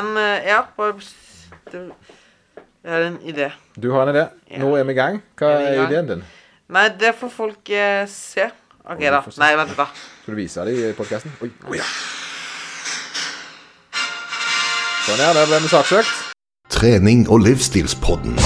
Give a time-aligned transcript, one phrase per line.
[0.00, 0.64] Men eh, ja,
[2.82, 3.50] Jeg har en idé.
[3.76, 4.28] Du har en idé.
[4.58, 5.20] Nå er vi i gang.
[5.36, 6.22] Hva Er er ideen din?
[6.72, 8.46] Nei, det får folk eh, se.
[8.84, 9.20] OK, da.
[9.28, 9.40] se.
[9.42, 9.86] Nei, vent litt, da.
[10.22, 11.34] Skal du vise dem i podkasten?
[11.44, 11.50] Oi.
[11.68, 11.84] Oh, ja.
[15.04, 15.34] Sånn, ja.
[15.36, 16.16] Der ble vi saksøkt.
[16.72, 18.40] Trening og livsstilspodden.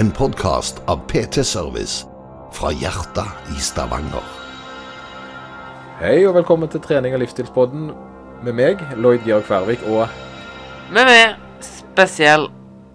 [0.00, 2.06] En podkast av PT Service
[2.56, 4.24] fra hjertet i Stavanger.
[6.00, 7.90] Hei og velkommen til trening og livsstilspodden
[8.44, 10.06] med meg, Lloyd Georg Færvik, og
[10.92, 12.46] Med meg spesiell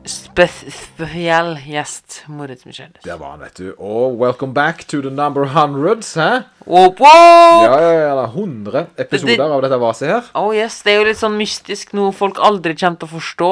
[0.07, 3.01] spes, spesiell gjest Moritz Michelis.
[3.03, 3.73] der var han, vet du.
[3.77, 6.43] Og welcome back to the number hundreds, hæ?
[6.65, 7.65] Whoop, whoop!
[7.67, 8.15] Ja, ja, ja.
[8.15, 10.29] da, 100 episoder av dette vaset her.
[10.35, 13.51] Oh yes, Det er jo litt sånn mystisk, noe folk aldri kommer til å forstå,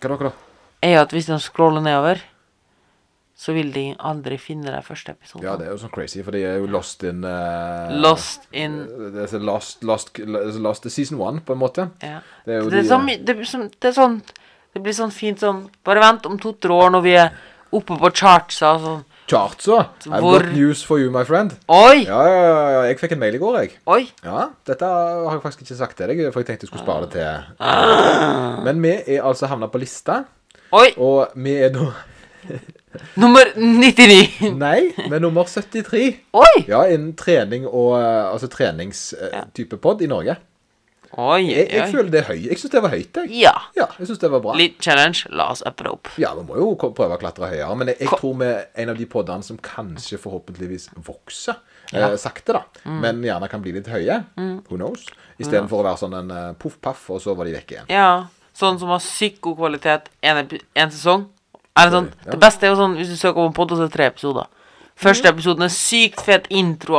[0.00, 0.36] Hva da, hva da?
[0.82, 2.20] er jo at hvis de scroller nedover,
[3.40, 5.46] så vil de aldri finne den første episoden.
[5.46, 8.74] Ja, det er jo sånn crazy, for de er jo lost in uh, Lost in
[8.84, 10.18] uh, lost, lost,
[10.60, 11.86] lost season one, på en måte.
[12.04, 12.18] Ja.
[12.44, 14.18] Det er jo Det er, de, sånn, det, blir sånn, det er sånn
[14.74, 17.32] Det blir sånn fint sånn Bare vent om to-tre år når vi er
[17.70, 19.02] oppe på chartsa og sånn.
[19.30, 19.76] Chartsa.
[20.10, 21.52] I've Hvor- got news for you, my friend.
[21.70, 22.02] Oi!
[22.02, 22.80] Ja, ja, ja, ja.
[22.90, 23.76] Jeg fikk en mail i går, jeg.
[23.86, 24.00] Oi!
[24.26, 27.06] Ja, Dette har jeg faktisk ikke sagt til deg, for jeg tenkte jeg skulle spare
[27.06, 27.48] det til.
[27.62, 28.58] Ah.
[28.66, 30.24] Men vi er altså havna på lista,
[30.74, 30.90] Oi!
[30.98, 31.88] og vi er nå
[33.20, 34.50] Nummer 99.
[34.58, 36.04] Nei, er nummer 73.
[36.34, 36.54] Oi!
[36.66, 40.36] Ja, innen trening og eh, Altså treningstype pod i Norge.
[41.18, 41.90] Oi, Jeg, jeg oi.
[41.90, 42.40] føler det er høy.
[42.46, 43.30] Jeg syns det var høyt, jeg.
[43.42, 43.52] Ja.
[43.74, 44.52] Ja, jeg synes det var bra.
[44.58, 45.24] Litt challenge.
[45.34, 46.10] La oss uppe det opp.
[46.22, 47.74] Ja, vi må jo prøve å klatre høyere.
[47.80, 51.58] Men jeg, jeg tror vi er en av de podene som kanskje forhåpentligvis vokser.
[51.90, 52.12] Ja.
[52.12, 52.62] Eh, sakte, da.
[52.84, 53.00] Mm.
[53.02, 54.20] Men gjerne kan bli litt høye.
[54.38, 55.08] Who knows?
[55.42, 57.90] Istedenfor å være sånn en uh, poff-paff, og så var de vekk igjen.
[57.90, 58.10] Ja.
[58.54, 60.42] Sånn som har sykt god kvalitet en,
[60.78, 61.26] en sesong.
[61.88, 62.10] Det sånn?
[62.30, 64.06] Det beste er jo sånn hvis du søker på en podd, så er det tre
[64.06, 64.46] episoder.
[65.00, 66.98] Første episoden er sykt fet intro.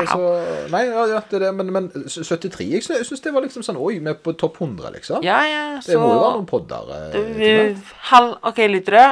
[0.00, 3.62] altså, nei, ja, det er det, men, men 73 Jeg sy- syns det var liksom
[3.62, 5.22] sånn Oi, vi er på topp 100, liksom.
[5.22, 6.90] Ja, ja, så, det må jo være noen podder.
[6.90, 9.06] eh, etter vi, OK, lyttere.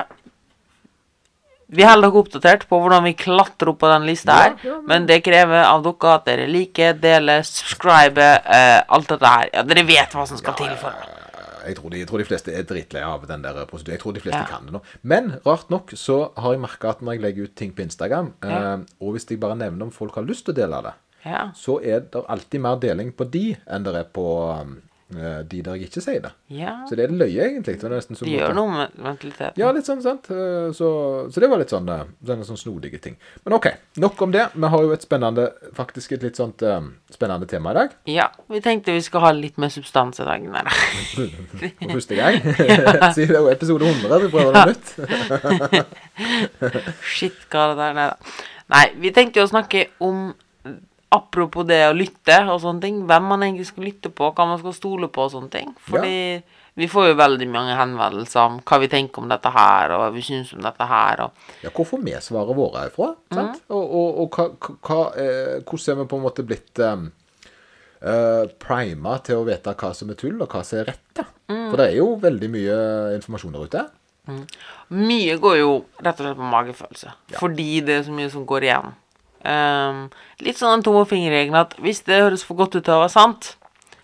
[1.72, 4.50] Vi holder dere oppdatert på hvordan vi klatrer opp på den lista her.
[4.58, 9.08] Ja, ja, men- Men det krever av dere at dere liker, deler, subscriber, uh, alt
[9.08, 9.48] dette her.
[9.54, 11.21] Ja, dere vet hva som skal til for det.
[11.66, 13.94] Jeg tror, de, jeg tror de fleste er drittlei av den der prosedyren.
[13.96, 14.46] Jeg tror de fleste Ja.
[14.50, 14.80] kan det nå.
[15.02, 18.32] Men rart nok så har jeg merka at når jeg legger ut ting på Instagram,
[18.44, 18.74] Ja.
[18.74, 20.92] eh, og hvis jeg bare nevner om folk har lyst til å dele det,
[21.24, 21.50] Ja.
[21.54, 24.82] så er det alltid mer deling på de enn det er på um,
[25.14, 26.30] de der jeg ikke sier det.
[26.52, 26.74] ja.
[26.88, 27.76] Så det er løye, egentlig.
[27.80, 29.58] Det var nesten som de gjør noe med mentaliteten.
[29.60, 30.30] Ja, litt sånn, sant.
[30.32, 30.88] Eh, Så,
[31.32, 33.16] så det var litt sånn eh, sånne sånn snodige ting.
[33.44, 33.66] Men OK,
[34.00, 34.46] nok om det.
[34.54, 36.80] Vi har jo et spennende, faktisk et litt sånt eh,
[37.12, 37.96] spennende tema i dag.
[38.10, 40.42] Ja, vi tenkte vi skal ha litt mer substans i dag.
[40.42, 40.72] Nei da.
[41.82, 42.40] For første gang.
[43.16, 45.92] Siden det er jo episode 100, du prøver noe nytt.
[47.14, 47.94] Shit, hva er det der?
[47.96, 48.16] Nei da.
[48.72, 50.30] Nei, vi tenkte jo å snakke om
[51.12, 53.02] Apropos det å lytte og sånne ting.
[53.08, 55.72] Hvem man egentlig skal lytte på, hva man skal stole på og sånne ting.
[55.88, 56.18] Fordi
[56.80, 60.10] vi får jo veldig mange henvendelser om hva vi tenker om dette her, og hva
[60.14, 63.10] vi syns om dette her, og Ja, hvor får vi svaret våre ifra?
[63.34, 63.60] Sant?
[63.68, 64.46] Og, og, og hva,
[64.88, 67.10] hva, eh, hvordan er vi på en måte blitt um,
[68.64, 71.04] prima til å vite hva som er tull, og hva som er rett?
[71.20, 71.28] da?
[71.52, 72.78] For det er jo veldig mye
[73.18, 73.84] informasjon der ute.
[74.96, 77.14] Mye går jo rett og slett på magefølelse.
[77.36, 78.92] Fordi det er så mye som går igjen.
[79.44, 80.04] Ehm,
[80.40, 83.56] litt sånn den tommelfingerregelen at hvis det høres for godt ut til å være sant,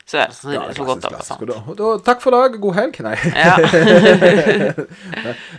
[0.08, 1.40] så er det Ja, sannsynligvis for godt til å være sant.
[1.46, 2.94] da, da, takk for dag, god helg.
[3.04, 3.16] Nei.
[3.36, 3.54] Ja.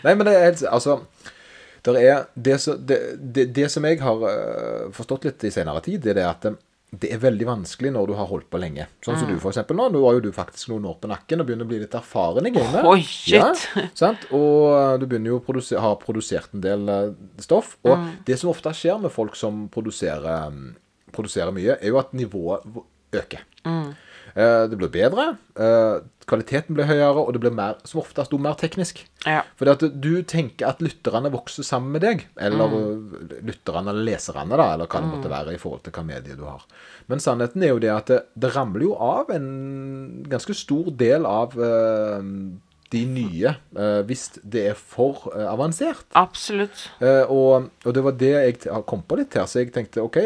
[0.06, 0.94] Nei, men det er helt Altså,
[1.90, 2.98] er det, som- det,
[3.36, 6.46] det, det som jeg har eh, forstått litt i senere tid, det er det at
[6.50, 6.54] eh,
[6.92, 8.88] det er veldig vanskelig når du har holdt på lenge.
[9.06, 9.90] Sånn som du, for eksempel nå.
[9.94, 12.48] Nå har jo du faktisk noen år på nakken og begynner å bli litt erfaren
[12.50, 12.82] i gamet.
[12.84, 13.36] Oh, shit.
[13.38, 14.26] Ja, sant?
[14.34, 17.12] Og du begynner jo å produsere, ha produsert en del eh,
[17.46, 17.76] stoff.
[17.86, 18.10] Og Mm.
[18.26, 20.76] det som ofte skjer med folk som produserer, mm,
[21.14, 22.66] produserer mye, er jo at nivået
[23.14, 23.46] øker.
[23.66, 23.94] Mm.
[24.36, 28.54] Eh, Det blir bedre, eh, kvaliteten blir høyere, og det blir mer, som oftest mer
[28.54, 29.02] teknisk.
[29.26, 29.42] Ja.
[29.58, 33.30] Fordi at du tenker at lytterne vokser sammen med deg, eller Mm.
[33.44, 36.44] lytterne eller leserne, da, eller hva det måtte være i forhold til hva medie du
[36.46, 36.62] har.
[37.08, 41.25] Men sannheten er jo det at det, det ramler jo av en ganske stor del
[41.25, 42.22] av uh,
[42.92, 46.06] de nye, uh, hvis det er for uh, avansert.
[46.16, 46.90] Absolutt.
[47.02, 50.18] Uh, og, og det var det jeg kom på litt her, så jeg tenkte OK,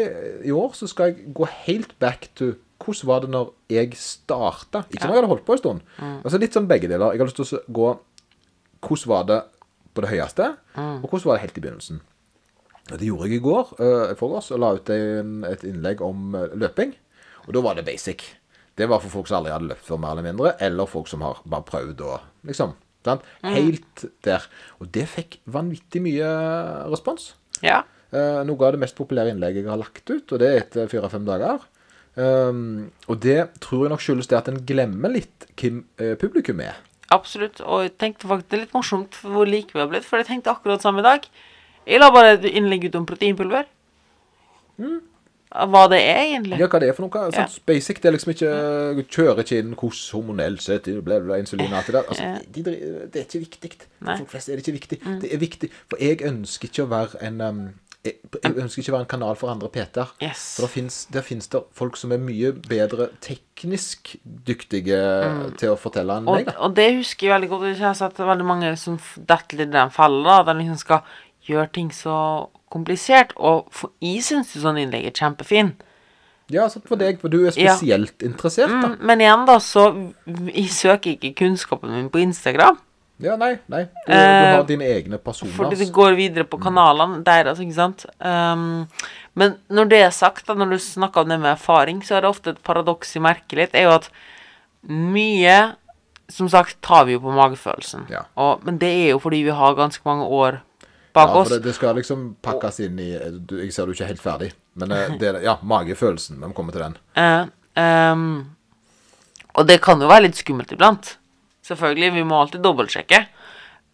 [0.44, 4.84] i år så skal jeg gå helt back to hvordan var det når jeg starta?
[4.90, 5.84] Ikke når jeg hadde holdt på en stund.
[6.00, 7.14] Altså Litt sånn begge deler.
[7.14, 7.92] Jeg har lyst til å gå
[8.84, 9.38] Hvordan var det
[9.96, 12.00] på det høyeste, og hvordan var det helt i begynnelsen?
[12.92, 16.02] Og Det gjorde jeg i går, uh, for oss, og la ut en, et innlegg
[16.04, 16.92] om eh, løping.
[17.46, 18.26] Og da var det basic.
[18.76, 21.24] Det var for folk som aldri hadde løpt før, mer eller mindre, eller folk som
[21.24, 22.18] har bare prøvd å
[22.50, 22.74] liksom
[23.04, 23.24] sant?
[23.44, 24.44] Helt der.
[24.80, 26.28] Og det fikk vanvittig mye
[26.92, 27.32] respons.
[27.64, 27.82] Ja.
[28.12, 30.90] Uh, noe av det mest populære innlegget jeg har lagt ut, og det er etter
[30.92, 31.64] fire-fem dager.
[32.14, 36.60] Um, og det tror jeg nok skyldes det at en glemmer litt hvem eh, publikum
[36.62, 36.76] er.
[37.14, 37.60] Absolutt.
[37.62, 40.28] Og jeg tenkte faktisk det er litt morsomt hvor like vi har blitt, for jeg
[40.30, 41.26] tenkte akkurat samme i dag.
[41.86, 43.66] Jeg la bare et innlegg ut om proteinpulver.
[45.54, 46.56] Hva det er, egentlig.
[46.58, 47.26] Ja, hva det er for noe?
[47.30, 47.44] Ja.
[47.68, 48.54] Basic, det er liksom ikke
[49.04, 52.08] Kjører ikke inn hvordan hormonell sett bla, insulin og alt det der.
[52.10, 52.80] Altså, de, dri-
[53.14, 53.70] det er ikke viktig.
[54.00, 54.08] Mm.
[54.08, 54.98] For folk flest er det ikke viktig.
[55.22, 57.62] Det er viktig, for jeg ønsker ikke å være en um,
[58.04, 60.10] jeg, jeg ønsker ikke å være en kanal for andre Peter.
[60.20, 60.42] Yes.
[60.58, 64.98] For der finnes, det folk som er mye bedre teknisk dyktige
[65.58, 66.28] til å fortelle enn Mm.
[66.28, 66.46] Og, meg.
[66.46, 66.56] da.
[66.58, 67.66] og det husker jeg veldig godt.
[67.72, 70.42] Jeg har sett veldig mange som detter litt i den fella.
[70.44, 71.02] Den liksom skal
[71.48, 72.18] gjøre ting så
[72.70, 73.32] komplisert.
[73.36, 75.74] Og for, jeg syns jo sånn innlegg er kjempefin.
[76.52, 77.74] Ja, sånn for deg, for du er Ja.
[77.76, 78.88] spesielt interessert, da.
[78.88, 80.12] Mm, men igjen, da, så
[80.54, 82.78] Jeg søker ikke kunnskapen min på Instagram.
[83.22, 83.84] Ja, nei, nei.
[84.06, 85.52] Du, du Eh, har dine egne personer.
[85.54, 88.04] Fordi det går videre på kanalene deres, ikke sant.
[88.18, 88.88] Um,
[89.38, 92.24] men når det er sagt, da, når du snakker om det med erfaring, så er
[92.24, 94.10] det ofte et paradoks i merket litt, er jo at
[94.90, 95.76] mye
[96.28, 98.06] Som sagt tar vi jo på magefølelsen.
[98.08, 98.22] Ja.
[98.40, 100.56] Og, men det er jo fordi vi har ganske mange år
[101.12, 101.48] bak Ja, oss.
[101.48, 103.10] for det, det skal liksom pakkes inn i
[103.44, 104.48] du, Jeg ser du ikke er helt ferdig,
[104.80, 106.40] men eh, det, ja, magefølelsen.
[106.40, 106.96] Vi må komme til den.
[107.14, 107.44] Uh,
[107.76, 108.24] um,
[109.54, 111.18] og det kan jo være litt skummelt iblant.
[111.64, 113.24] Selvfølgelig, vi må alltid dobbeltsjekke.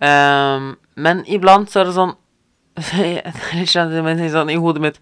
[0.00, 2.14] Um, men iblant så er det sånn
[3.04, 5.00] Jeg men jeg sånn i hodet mitt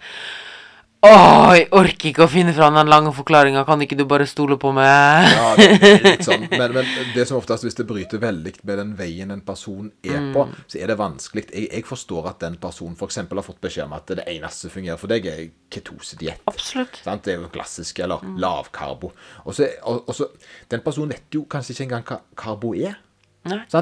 [1.07, 3.61] Åh, jeg orker ikke å finne fram den lange forklaringa.
[3.69, 5.29] Kan ikke du bare stole på meg?
[5.31, 6.49] Ja, det er litt sånn.
[6.59, 10.19] Men, men det som oftest, hvis det bryter veldig med den veien en person er
[10.35, 10.57] på, Mm.
[10.67, 11.45] så er det vanskelig.
[11.55, 13.21] Jeg, jeg forstår at den personen f.eks.
[13.31, 16.43] har fått beskjed om at det eneste som fungerer for deg, er ketosediett.
[16.51, 16.99] Absolutt.
[17.07, 17.23] Sant?
[17.29, 18.35] Det er jo klassisk, eller Mm.
[18.43, 19.13] lavkarbo.
[19.47, 20.27] Og så,
[20.69, 22.99] Den personen vet jo kanskje ikke engang hva karbo er.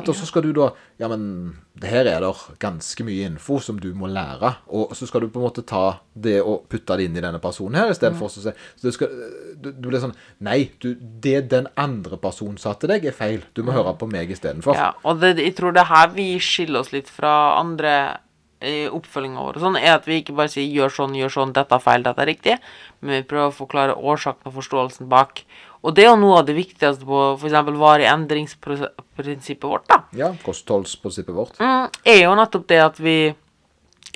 [0.08, 3.78] Og så skal du da Ja, men det her er det ganske mye info som
[3.78, 4.54] du må lære.
[4.72, 7.38] Og så skal du på en måte ta det og putte det inn i denne
[7.42, 8.30] personen her, istedenfor Mm.
[8.30, 9.08] å si Så du, skal,
[9.60, 13.42] du, du blir sånn Nei, du, det den andre personen sa til deg, er feil.
[13.54, 14.72] Du må høre på meg istedenfor.
[14.72, 14.78] Mm.
[14.78, 18.19] Ja, og det, jeg tror det er her vi skiller oss litt fra andre
[18.64, 21.74] i oppfølginga vår, sånn, er at vi ikke bare sier 'gjør sånn, gjør sånn, dette
[21.76, 22.58] er feil, dette er riktig',
[23.02, 25.44] men vi prøver å forklare årsaken og forståelsen bak.
[25.86, 27.56] Og det er jo noe av det viktigste på f.eks.
[27.78, 30.00] varig endringsprinsippet vårt, da.
[30.18, 31.60] Ja, kostholdsprinsippet vårt.
[31.62, 33.18] Mm, er jo nettopp det at vi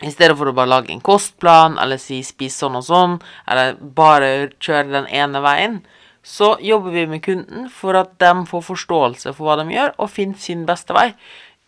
[0.00, 3.76] i stedet for å bare lage en kostplan, eller si 'spis sånn og sånn', eller
[3.76, 5.82] bare kjøre den ene veien,
[6.24, 10.10] så jobber vi med kunden for at de får forståelse for hva de gjør, og
[10.10, 11.14] finner sin beste vei.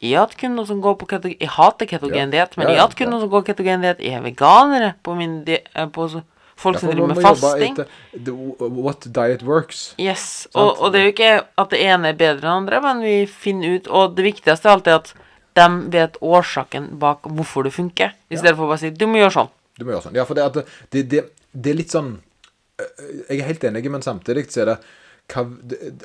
[0.03, 2.83] Jeg har hatt kunder som går på ketogen Jeg hater ketogendiett, men Ja, jeg ja,
[2.83, 4.01] har hatt kunder som går ketogendiett.
[4.03, 6.09] Jeg er veganere på min di eh, på
[6.63, 7.77] folk som driver med fasting.
[7.77, 9.83] etter the, what diet works.
[10.01, 11.33] Yes, og, og det er jo ikke
[11.65, 14.77] at det ene er bedre enn andre, men vi finner ut Og det viktigste er
[14.77, 15.13] alltid at
[15.59, 19.21] de vet årsaken bak hvorfor det funker, i stedet for å bare si 'du må
[19.21, 19.53] gjøre sånn'.
[19.79, 20.17] Du må gjøre sånn.
[20.17, 22.15] Ja, for det, det, det, det er litt sånn
[22.81, 22.91] øh,
[23.29, 24.79] Jeg er helt enig, men samtidig så er det
[25.31, 25.45] hva,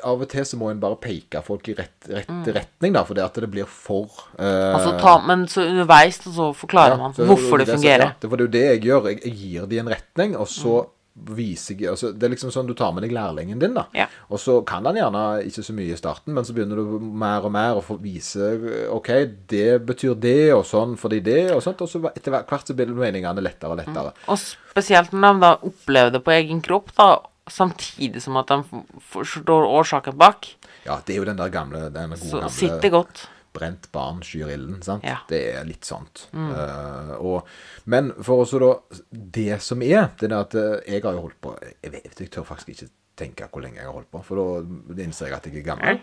[0.04, 3.18] Av og til så må en bare peke folk i rett, rett retning, da, for
[3.18, 4.76] det at det blir for Mm.
[4.76, 8.00] Altså, ta, men så underveis så forklarer ja, man så- hvorfor det det fungerer.
[8.00, 9.10] Ja, det, for det er jo det jeg gjør.
[9.10, 10.86] Jeg, jeg gir de en retning, og så
[11.18, 13.88] viser jeg altså, Det er liksom sånn du tar med deg lærlingen din, da.
[13.98, 14.06] Ja.
[14.30, 17.42] Og så kan han gjerne ikke så mye i starten, men så begynner du mer
[17.48, 18.52] og mer å vise
[18.94, 19.10] OK,
[19.50, 21.82] det betyr det, og sånn fordi det, og sånt.
[21.82, 24.14] Og så etter hvert så blir meningene lettere og lettere.
[24.30, 27.18] Og spesielt når de da opplever det på egen kropp, da,
[27.54, 30.54] samtidig som at de forstår årsaken bak,
[30.88, 33.26] Ja, det er jo den der gamle den gode så gamle sitter godt.
[33.58, 35.04] Brent barn skyr ilden, sant?
[35.08, 35.18] Ja.
[35.28, 36.28] Det er litt sånt.
[36.36, 37.48] Eh, og,
[37.90, 38.70] men for også da
[39.10, 42.32] Det som er, det er at eh, jeg har jo holdt på Jeg vet jeg
[42.32, 45.46] tør faktisk ikke tenke hvor lenge jeg har holdt på, for da innser jeg at
[45.50, 45.98] jeg er gammel.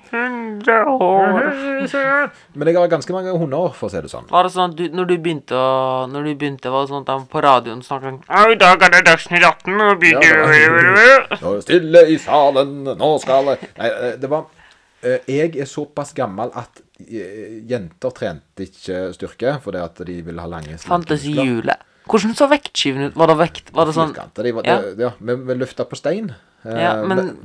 [2.54, 4.26] Men jeg har ganske mange hundeår, for å si det sånn.
[4.30, 5.68] Var det sånn at du, når du begynte å
[6.11, 8.94] Når du begynte, var det sånn at de på radioen snakket sånn I dag er
[8.97, 13.71] det Dagsnytt 18, og Ja, var- Nå er det stille i salen, nå skal jeg
[13.78, 14.47] Nei, eh, det var
[15.02, 20.40] eh, Jeg er såpass gammel at eh, jenter trente ikke styrke fordi at de ville
[20.40, 21.78] ha lange slanke Fantes i hjulet.
[22.04, 23.14] Hvordan så vektskiven ut?
[23.16, 24.80] Var det vekt Var det sånn Firkanter, de var, Ja.
[24.83, 26.35] det, ja, vi, vi løfta på stein.
[26.64, 27.38] Eh, Ja, men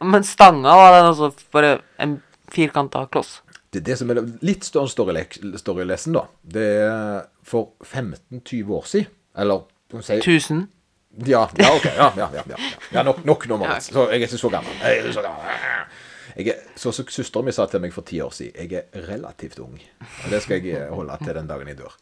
[0.00, 2.22] Men stanga var den altså bare en
[2.52, 3.40] firkanta kloss.
[3.72, 9.06] det, det som er litt større storyle- storylesen, da, det er for 15-20 år siden,
[9.38, 9.62] eller
[10.02, 10.68] si Tusen.
[11.26, 11.84] Ja, ja, ok.
[11.84, 12.56] Ja, ja, ja, ja, ja.
[12.92, 13.90] ja nok, nok nå, Moritz.
[13.92, 14.72] Så jeg er ikke så gammel.
[14.82, 15.40] Jeg er ikke så gammel.
[16.36, 19.08] Jeg er, så så Søsteren min sa til meg for ti år siden jeg er
[19.08, 19.74] relativt ung.
[20.24, 21.96] Og det skal jeg eh, holde til den dagen jeg dør.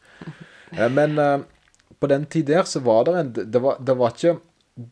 [0.77, 1.17] Eh, Men
[1.99, 4.37] på den tid der så var det en Det var, det var, ikke,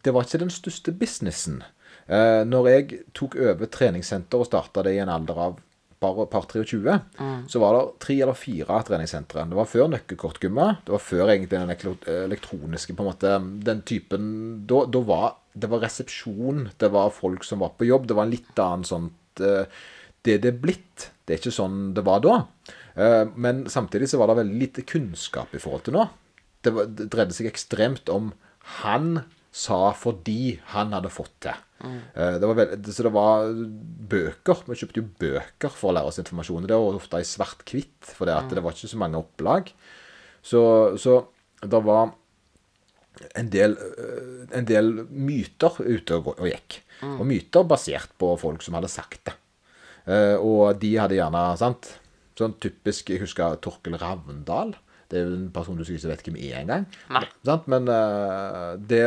[0.04, 1.62] det var ikke den største businessen.
[2.08, 5.58] Eh, Når jeg tok over treningssenter og starta det i en alder av
[5.98, 6.94] et par 23,
[7.50, 9.48] så var det tre eller fire treningssentre.
[9.50, 10.68] Det var før nøkkelkortgymma.
[10.86, 11.72] Det var før egentlig den
[12.28, 13.32] elektroniske på en måte
[13.66, 14.28] Den typen
[14.70, 18.06] Da, da var det var resepsjon, det var folk som var på jobb.
[18.06, 19.66] Det var en litt annen sånt eh,
[20.22, 21.10] Det det er blitt.
[21.26, 22.36] Det er ikke sånn det var da.
[22.94, 26.06] Eh, men samtidig så var det veldig lite kunnskap i forhold til nå.
[26.62, 28.34] Det, var, det dreide seg ekstremt om
[28.84, 29.24] han
[29.58, 31.64] sa fordi han hadde fått til.
[31.78, 31.98] Mm.
[32.42, 33.48] Det var veld, så det var
[34.14, 34.62] bøker.
[34.66, 36.68] Vi kjøpte jo bøker for å lære oss informasjon.
[36.70, 39.72] Det var ofte i svart-hvitt, for det, at det var ikke så mange opplag.
[40.46, 40.62] Så,
[41.02, 41.20] så
[41.66, 42.14] det var
[43.38, 46.82] en del, øh, en del myter ute og, gikk.
[46.82, 46.82] gikk.
[47.18, 49.38] Og myter basert på folk som hadde sagt det.
[50.08, 51.96] Eh, og de hadde gjerne sant,
[52.38, 54.76] Sånn typisk Jeg husker Torkel Ravndal.
[55.08, 56.88] Det er jo en person du ikke vet hvem er engang.
[57.72, 59.04] Men eh, det,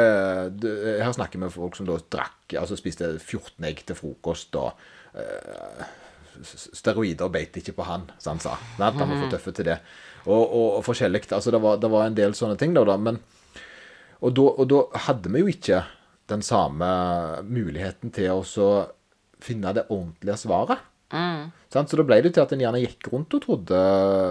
[0.62, 4.57] det Her snakker vi med folk som da drakk Altså spiste 14 egg til frokost
[4.59, 4.80] og
[5.14, 5.83] eh,
[6.40, 8.57] steroider beit ikke på han, som han sa.
[8.78, 9.00] Sant?
[9.00, 9.78] Han var for tøffe til det.
[10.25, 11.26] Og, og, og forskjellig.
[11.28, 13.21] Altså, det var, det var en del sånne ting, da men,
[14.21, 15.83] og, da, og da hadde vi jo ikke
[16.30, 16.88] den samme
[17.49, 18.71] muligheten til å
[19.40, 20.90] finne det ordentlige svaret.
[21.11, 21.90] Sant?
[21.90, 23.79] Så da ble det til at en gjerne gikk rundt og trodde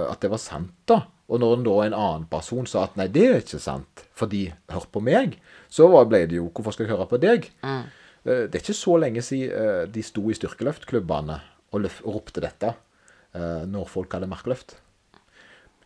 [0.09, 1.03] at det var sant, da.
[1.29, 4.88] Og når da en annen person sa at nei, det er ikke sant, fordi hør
[4.89, 5.38] på meg,
[5.69, 7.50] så ble det jo hvorfor skal jeg høre på deg?
[7.62, 7.83] Mm.
[8.25, 11.38] Det er ikke så lenge siden eh, de sto i styrkeløftklubbene
[11.71, 14.75] og, løf og ropte dette eh, når folk hadde markløft.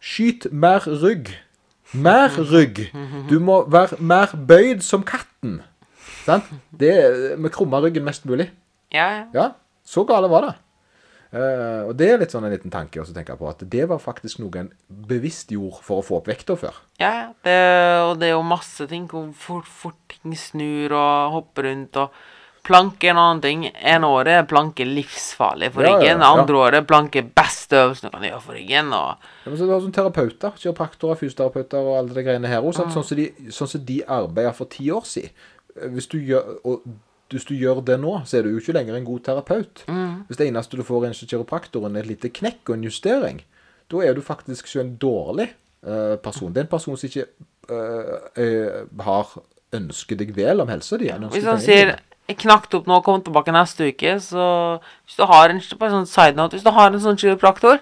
[0.03, 1.35] Skyt mer rygg.
[1.93, 2.87] Mer rygg.
[3.29, 5.59] Du må være mer bøyd som katten.
[6.23, 6.47] Sant?
[6.71, 8.49] Det med krumma ryggen mest mulig.
[8.95, 9.23] Ja, ja.
[9.35, 9.47] Ja,
[9.85, 10.53] så gale var det.
[11.33, 13.97] Eh, og det er litt sånn en liten tanke å tenke på, at det var
[14.01, 14.69] faktisk noe en
[15.09, 16.77] bevisst gjorde for å få opp vekta før.
[17.01, 17.25] Ja, ja.
[17.47, 17.57] det,
[18.05, 21.97] og det er jo masse ting hvor fort, fort ting snur og hopper rundt.
[21.97, 22.13] og
[22.63, 23.63] Planke er en annen ting.
[23.75, 26.21] En året er planke livsfarlig for Ja, ja, ryggen.
[26.23, 26.29] ja.
[26.31, 28.93] Andre året er planke beste øvelsen du kan gjøre for ryggen.
[28.93, 32.61] og Ja, men så du har sånn terapeuter, kiropraktorer, fysioterapeuter og alle de greiene her
[32.63, 32.71] òg.
[32.77, 32.93] sant?
[32.95, 35.33] Sånn, som de, sånn som de arbeider for ti år siden.
[35.75, 36.85] Eh, Hvis du, gjør, og,
[37.33, 39.83] hvis du gjør det nå, så er du jo ikke lenger en god terapeut.
[40.27, 43.41] Hvis det eneste du får hos kiropraktoren, er et lite knekk og en justering,
[43.91, 45.49] da er du faktisk ikke en dårlig
[45.85, 46.53] uh, person.
[46.53, 47.27] Det er en person som ikke
[47.69, 49.35] uh, uh, har
[49.73, 51.09] ønsket deg vel om helsa di.
[51.33, 51.95] Hvis han sier
[52.27, 55.91] 'jeg knakk opp nå og kom tilbake neste uke', så hvis du har en bare
[55.91, 57.81] sånn side note, hvis du har en sånn kiropraktor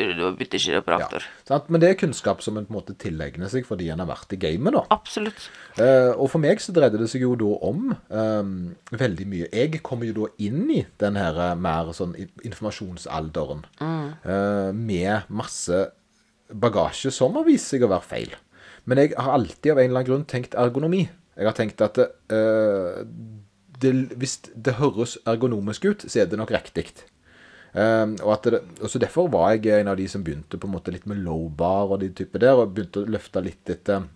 [0.00, 1.26] Du, og bytter kiropraktor.
[1.50, 4.08] Ja, Men det er kunnskap som en på en måte tilegner seg fordi en har
[4.08, 4.84] vært i gamet, da.
[4.94, 5.48] Absolutt.
[5.76, 8.52] Eh, og for meg så dreide det seg jo da om eh,
[8.96, 9.50] veldig mye.
[9.52, 13.64] Jeg kommer jo da inn i den her eh, mer sånn informasjonsalderen informasjonsalderen
[14.24, 15.80] eh, med masse
[16.50, 18.34] bagasje som har vist seg å være feil.
[18.88, 21.04] Men jeg har alltid av en eller annen grunn tenkt ergonomi.
[21.36, 23.02] Jeg har tenkt at eh,
[23.80, 26.88] det, hvis det høres ergonomisk ut, så er det nok riktig.
[27.70, 30.66] Um, og, at det, og så Derfor var jeg en av de som begynte på
[30.66, 33.70] en måte litt med low bar og de type der, og begynte å løfte litt
[33.70, 34.08] etter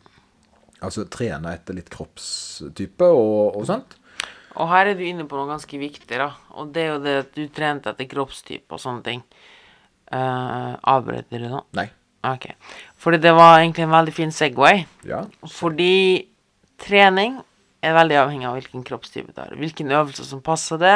[0.85, 3.95] Altså trene etter litt kroppstype og, og sånt.
[4.61, 6.29] Og her er du inne på noe ganske viktig, da.
[6.61, 9.23] Og det er jo det at du trente etter kroppstype og sånne ting.
[10.13, 11.63] Uh, Avbryter du nå?
[11.79, 11.87] Nei.
[12.25, 12.51] Ok.
[13.01, 14.85] Fordi det var egentlig en veldig fin Segway.
[15.09, 15.25] Ja.
[15.51, 16.27] Fordi
[16.85, 17.41] trening
[17.85, 19.55] er veldig avhengig av hvilken kroppstype du har.
[19.61, 20.95] Hvilken øvelse som passer det,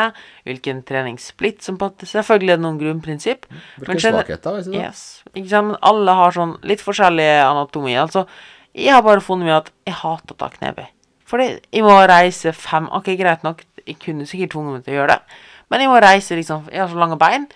[0.49, 3.47] hvilken treningssplitt som passer Selvfølgelig er det noen grunnprinsipp.
[3.79, 5.03] Hvilke gener- svakheter, ikke du Yes.
[5.35, 5.73] Ikke sant?
[5.73, 7.95] Men alle har sånn litt forskjellig anatomi.
[8.01, 8.27] Altså,
[8.75, 10.87] jeg har bare funnet med at jeg hater å ta knebøy.
[11.29, 15.01] Fordi jeg må reise fem Ok, greit nok, jeg kunne sikkert tvunget meg til å
[15.03, 15.39] gjøre det,
[15.71, 17.47] men jeg må reise liksom Jeg har så lange bein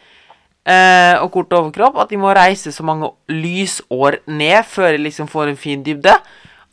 [0.66, 5.28] eh, og kort overkropp at jeg må reise så mange lysår ned før jeg liksom
[5.30, 6.14] får en fin dybde,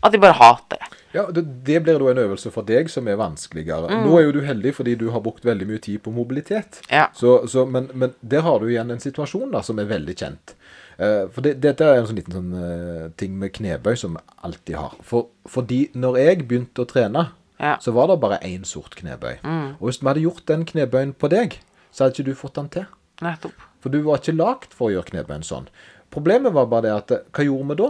[0.04, 0.99] at jeg bare hater det.
[1.14, 3.90] Ja, det, det blir da en øvelse for deg som er vanskeligere.
[4.06, 6.82] Nå er jo du heldig fordi du har brukt veldig mye tid på mobilitet.
[6.92, 7.08] Ja.
[7.18, 10.54] Så, så, men, men der har du igjen en situasjon da som er veldig kjent.
[11.00, 14.24] Eh, for det, dette er en sånn liten sånn, eh, ting med knebøy som vi
[14.46, 14.94] alltid har.
[15.08, 17.26] For, fordi når jeg begynte å trene,
[17.60, 17.74] Ja.
[17.84, 19.40] så var det bare én sort knebøy.
[19.80, 21.58] Og hvis vi hadde gjort den knebøyen på deg,
[21.92, 22.86] så hadde ikke du fått den til.
[23.26, 23.66] Nettopp.
[23.84, 25.66] For du var ikke lagd for å gjøre knebøyen sånn.
[26.14, 27.90] Problemet var bare det at eh, Hva gjorde vi da?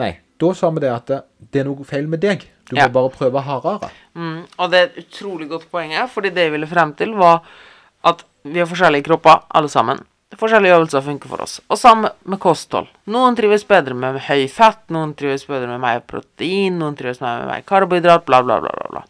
[0.00, 1.10] Nei, da sa vi det at
[1.52, 2.46] det er noe feil med deg.
[2.70, 2.86] Du Ja.
[2.88, 3.90] må bare prøve hardere.
[4.14, 7.14] Mm, og det er et utrolig godt poeng her, fordi det jeg ville frem til,
[7.18, 7.42] var
[8.04, 10.00] at vi har forskjellige kropper, alle sammen.
[10.38, 11.58] Forskjellige øvelser funker for oss.
[11.68, 12.86] Og samme med kosthold.
[13.10, 17.46] Noen trives bedre med høy fett, noen trives bedre med mer protein, noen trives med
[17.50, 18.86] mer karbohydrat, bla, bla, bla, bla.
[18.90, 19.02] bla.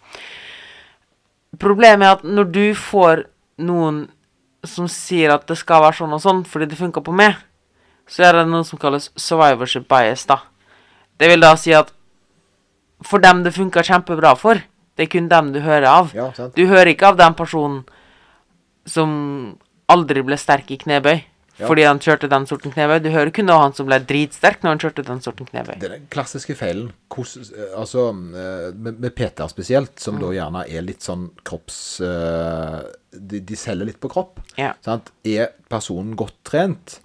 [1.60, 3.24] Problemet er at når du får
[3.60, 4.04] noen
[4.64, 7.36] som sier at det skal være sånn og sånn fordi det funker på meg,
[8.10, 10.40] så er det noe som kalles survivorship bias, da.
[11.20, 11.92] Det vil da si at
[13.04, 14.60] for dem det funka kjempebra for,
[14.96, 16.10] det er kun dem du hører av.
[16.16, 16.56] Ja, sant.
[16.56, 17.82] Du hører ikke av den personen
[18.88, 19.10] som
[19.90, 21.20] aldri ble sterk i knebøy.
[21.60, 21.66] Ja.
[21.68, 23.02] fordi han kjørte den sorten knebøy.
[23.04, 25.74] Du hører kun av han som ble dritsterk når han kjørte den sorten knebøy.
[25.82, 26.86] Det er den klassiske feilen.
[27.12, 30.20] Hvordan, eh, altså, eh, med, med Peter spesielt, som Mm.
[30.22, 32.00] da gjerne er litt sånn kropps...
[32.00, 32.78] eh,
[33.12, 34.40] de, de selger litt på kropp.
[34.56, 34.70] Ja.
[34.80, 35.10] Sant?
[35.28, 37.00] Er personen godt trent,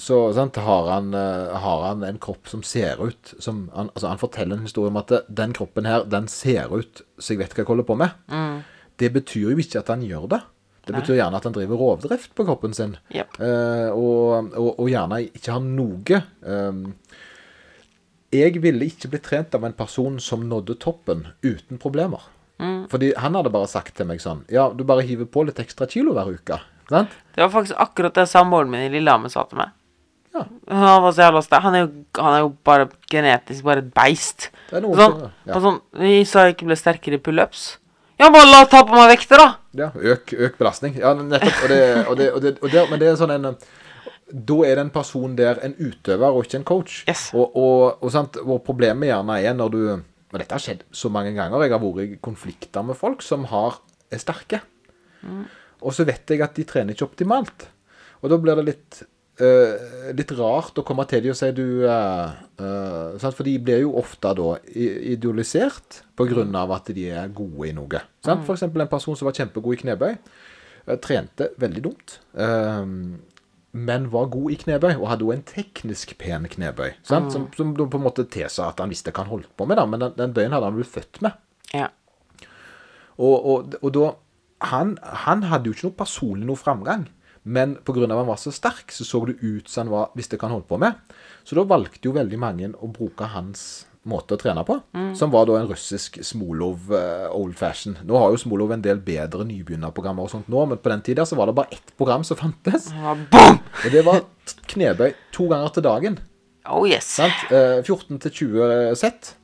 [0.00, 4.08] så sant, har, han, eh, har han en kropp som ser ut som han, altså,
[4.08, 7.52] han forteller en historie om at den kroppen her, den ser ut så jeg vet
[7.52, 8.64] hva jeg holder på med.
[9.00, 10.40] Det betyr jo ikke at han gjør det.
[10.84, 12.98] Det betyr gjerne at han driver rovdrift på kroppen sin.
[13.14, 13.38] Yep.
[13.40, 16.82] Eh, og, og, og gjerne ikke har noe eh,
[18.36, 22.30] Jeg ville ikke blitt trent av en person som nådde toppen uten problemer.
[22.88, 25.88] Fordi han hadde bare sagt til meg sånn Ja, du bare hiver på litt ekstra
[25.90, 26.60] kilo hver uke.
[26.90, 27.16] Sant?
[27.34, 29.72] Det var faktisk akkurat det samboeren min i Lillehammer sa til meg.
[30.34, 30.44] Ja.
[30.70, 31.62] Han var så jævla sterk.
[31.62, 34.50] Han, er jo- han er jo bare genetisk bare et beist.
[34.70, 35.60] Det er noe Sånn, som- ja.
[35.60, 37.78] sånn, Vi sa jeg ikke ble sterkere i pullups.
[38.18, 39.56] Ja, bare la ta på meg vekter, da!
[39.74, 40.94] Ja, øk, øk belastning.
[40.96, 41.62] Ja, nettopp.
[41.64, 43.56] Og det, og det, og det, og det, men det er sånn en
[44.46, 47.04] Da er det en person der, en utøver, og ikke en coach.
[47.08, 47.30] Yes.
[47.34, 51.62] Og, og, og, problemet gjerne er når du Og dette har skjedd så mange ganger.
[51.62, 53.78] Jeg har vært i konflikter med folk som har,
[54.10, 54.60] er sterke.
[55.84, 57.68] Og så vet jeg at de trener ikke optimalt.
[58.22, 59.02] Og da blir det litt
[59.40, 63.26] uh, litt rart å komme til dem og si du uh, uh?
[63.26, 68.02] For de blir jo ofte da idealisert av at de er gode i noe.
[68.24, 68.46] Sant?
[68.46, 70.16] For eksempel en person som var kjempegod i knebøy,
[71.04, 72.18] trente veldig dumt.
[73.74, 76.92] men var god i knebøy, og hadde jo en teknisk pen knebøy.
[77.02, 77.32] Sant?
[77.34, 79.86] Som, som på en måte tilsa at han visste hva han holdt på med, da,
[79.90, 81.40] men den, den bøyen hadde han blitt født med.
[81.74, 81.88] Ja.
[83.18, 84.12] Og, og, og da
[84.70, 87.08] han, han hadde jo ikke noe personlig noe framgang.
[87.44, 88.06] Men pga.
[88.06, 90.56] at han var så sterk, så så det ut som han var, visste hva han
[90.56, 90.96] holdt på med.
[91.44, 94.76] Så da valgte jo veldig mange å bruke hans måte å trene på,
[95.16, 97.96] som var da en russisk Smolov uh, old fashion.
[98.04, 101.24] Nå har jo Smolov en del bedre nybegynnerprogrammer og sånt nå, men på den tida
[101.28, 102.90] så var det bare ett program som fantes.
[102.92, 104.20] Ja, Og det var
[104.68, 106.20] knebøy to ganger til dagen.
[106.68, 107.08] Oh yes.
[107.16, 107.48] Sant?
[107.48, 109.34] Uh, 14 til 20 sett,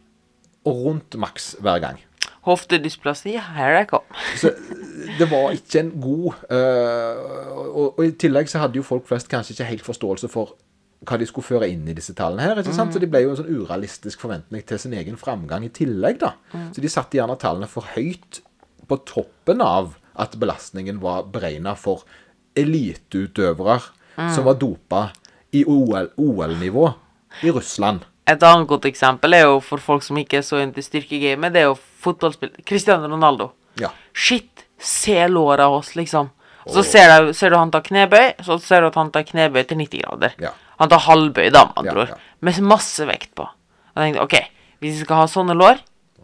[0.68, 2.04] og rundt maks hver gang.
[2.50, 4.22] Hoftedysplasi, here I come.
[4.38, 4.52] Så
[5.18, 9.30] det var ikke en god uh, og, og i tillegg så hadde jo folk flest
[9.30, 10.56] kanskje ikke helt forståelse for
[11.08, 12.58] hva de skulle føre inn i disse tallene her.
[12.60, 12.92] ikke sant?
[12.92, 16.34] Så de ble jo en sånn urealistisk forventning til sin egen framgang i tillegg, da.
[16.74, 18.42] Så de satte gjerne tallene for høyt
[18.90, 22.04] på toppen av at belastningen var beregna for
[22.58, 23.78] eliteutøvere
[24.34, 25.06] som var dopa
[25.56, 26.86] i OL OL-nivå
[27.46, 28.04] i Russland.
[28.28, 31.64] Et annet godt eksempel er jo for folk som ikke er så into styrkegamet, det
[31.64, 33.50] er jo fotballspill Cristiano Ronaldo.
[33.80, 33.90] Ja.
[34.16, 36.30] Shit, se låra hans, liksom.
[36.66, 39.24] Og så ser du, ser du han tar knebøy, så ser du at han tar
[39.28, 40.34] knebøy til 90 grader.
[40.42, 40.50] Ja.
[40.80, 42.12] Han tar halvbøy, da, med andre ord.
[42.44, 43.46] Med masse vekt på.
[43.96, 44.36] Jeg tenkte, OK,
[44.80, 45.80] hvis vi skal ha sånne lår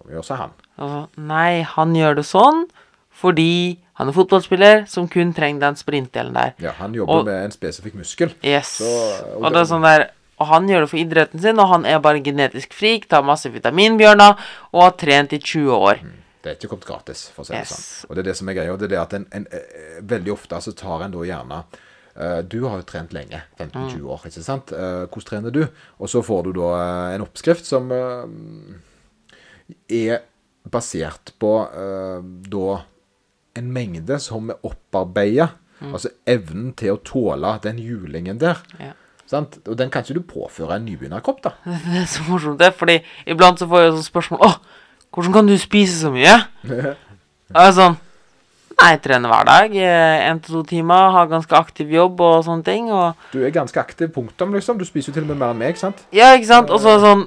[0.07, 0.53] gjør seg han.
[0.79, 2.67] altså, Nei, han gjør det sånn
[3.17, 6.53] fordi han er fotballspiller som kun trenger den sprintdelen der.
[6.61, 8.35] Ja, han jobber Og- med en spesifikk muskel.
[8.45, 8.77] Yes.
[8.83, 8.85] Så,
[9.37, 11.87] og og det er sånn der Og han gjør det for idretten sin, og han
[11.89, 14.37] er bare genetisk frik, tar masse vitaminbjørner
[14.75, 16.03] og har trent i 20 år.
[16.45, 17.73] Det er ikke kommet gratis, for å si det Yes.
[17.75, 18.11] sånn.
[18.11, 18.73] Og det er det som er greia.
[18.73, 21.65] Og det er det at en, en, eh, veldig ofte så tar en da gjerne
[22.17, 24.71] uh, Du har jo trent lenge, 15-20 år, ikke sant?
[24.73, 25.67] Uh, hvordan trener du?
[25.99, 27.91] Og så får du da uh, en oppskrift som
[29.91, 30.23] er
[30.71, 31.51] basert på
[32.51, 32.69] da
[33.57, 35.49] en mengde som er opparbeida.
[35.81, 38.63] Altså evnen til å tåle den julingen der.
[38.81, 38.95] Ja.
[39.27, 39.59] Sant?
[39.67, 41.55] Og den kan ikke du påføre en nybegynnerkropp, da.
[41.85, 44.51] Det er så morsomt, det, fordi iblant så får jeg sånn spørsmål Å,
[45.17, 46.37] hvordan kan du spise så mye?
[47.55, 47.97] Og jeg er sånn
[48.77, 49.73] Nei, jeg trener hver dag.
[49.73, 52.91] Én til to timer, har ganske aktiv jobb og sånne ting.
[52.93, 54.77] Og Du er ganske aktiv, punktum, liksom.
[54.77, 56.03] Du spiser jo til og med mer enn meg, sant?
[56.13, 56.69] Ja, ikke sant?
[56.69, 57.23] Og så er det sånn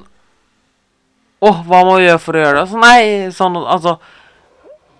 [1.40, 2.70] Å, hva må jeg gjøre for å gjøre det?
[2.70, 3.02] Så nei,
[3.34, 3.96] sånn Altså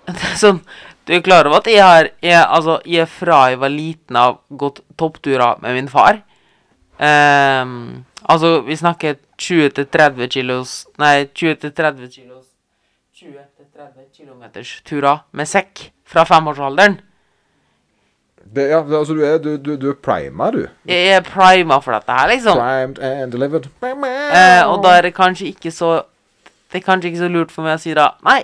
[0.42, 0.64] sånn
[1.06, 4.40] Du er klar over at jeg har jeg, Altså, jeg fra jeg var liten har
[4.50, 6.24] gått toppturer med min far.
[7.00, 12.46] Ehm, altså, vi snakker 20-30 kilos Nei, 20-30 kilos
[13.16, 17.00] 20-30 kilometers turer med sekk fra femårsalderen.
[18.56, 20.64] Det, ja, altså du er, du, du, du er prima, du.
[20.90, 22.58] Jeg er prima for dette her, liksom.
[22.58, 23.68] Primed and delivered.
[23.84, 26.02] Eh, og da er det kanskje ikke så
[26.72, 28.44] Det er kanskje ikke så lurt for meg å si da Nei,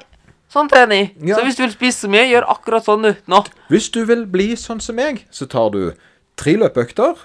[0.49, 1.11] sånn trener jeg.
[1.29, 1.37] Ja.
[1.37, 3.41] Så hvis du vil spise så mye, gjør akkurat sånn du nå.
[3.69, 5.81] Hvis du vil bli sånn som meg, så tar du
[6.39, 7.19] tre løpeøkter,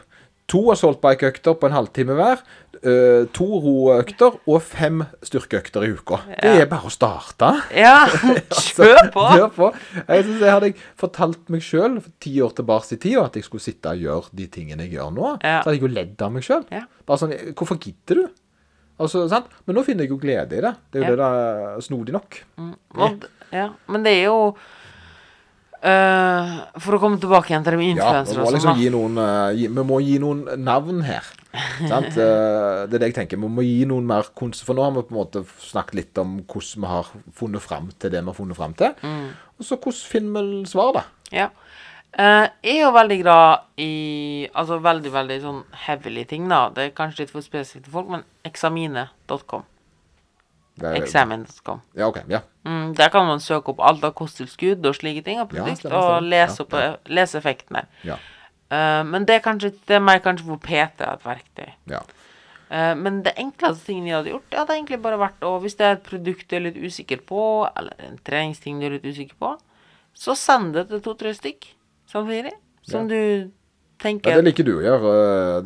[0.50, 2.40] to assaultbike-økter på en halvtime hver,
[2.82, 6.18] eh, to roøkter og fem styrkeøkter i uka.
[6.42, 7.52] Det er bare å starte.
[7.76, 8.06] Ja,
[8.66, 9.26] kjør på!
[9.36, 9.70] Kjør på.
[10.08, 13.38] Jeg synes jeg hadde jeg fortalt meg sjøl for ti år tilbake i tida at
[13.38, 15.60] jeg skulle sitte og gjøre de tingene jeg gjør nå, Ja.
[15.62, 16.66] så hadde jeg jo ledd av meg sjøl.
[16.74, 16.84] Ja.
[17.06, 18.26] Bare sånn Hvorfor gidder du?
[19.00, 19.46] Altså, sant?
[19.64, 20.74] Men nå finner jeg jo glede i det.
[20.92, 21.16] Det er jo Ja.
[21.16, 22.42] det der snodig nok.
[22.98, 24.54] Og, d- ja, men det er jo
[25.81, 26.49] Eh,
[26.85, 29.85] for å komme tilbake igjen til det med Ja, vi influensere må liksom uh, Vi
[29.88, 31.29] må gi noen navn her.
[31.90, 32.05] Eh,
[32.87, 33.40] det er det jeg tenker.
[33.40, 34.62] Vi må gi noen mer kunst.
[34.66, 37.88] For nå har vi på en måte snakket litt om hvordan vi har funnet fram
[37.99, 38.93] til det vi har funnet fram til.
[39.03, 39.33] Mm.
[39.59, 41.03] Og så hvordan finner vi svar, da?
[41.35, 41.49] Ja.
[42.11, 43.90] Jeg er jo veldig glad i
[44.51, 46.69] Altså veldig, veldig sånn heavily ting, da.
[46.75, 49.66] Det er kanskje litt for spesifikt til folk, men examine.com.
[50.83, 51.81] Er- Examine.com.
[51.97, 52.23] Ja, OK.
[52.29, 52.40] Ja.
[52.64, 55.97] Mm, der kan man søke opp alt av kosttilskudd og slike ting, og produkt, ja,
[55.97, 57.87] og lese, opp, ja, lese effektene.
[58.05, 58.16] Ja.
[58.71, 61.71] Uh, men det er kanskje Det er mer kanskje for PT er et verktøy.
[61.90, 62.03] ja.
[62.71, 65.75] Uh, men det enkleste tingen jeg hadde gjort, det hadde egentlig bare vært å Hvis
[65.75, 69.09] det er et produkt du er litt usikker på, eller en treningsting du er litt
[69.11, 69.57] usikker på,
[70.14, 71.66] så send det til to-tre stykk
[72.07, 72.53] samtidig.
[72.87, 73.51] Som du
[74.01, 75.11] tenker Ja, det liker du å gjøre,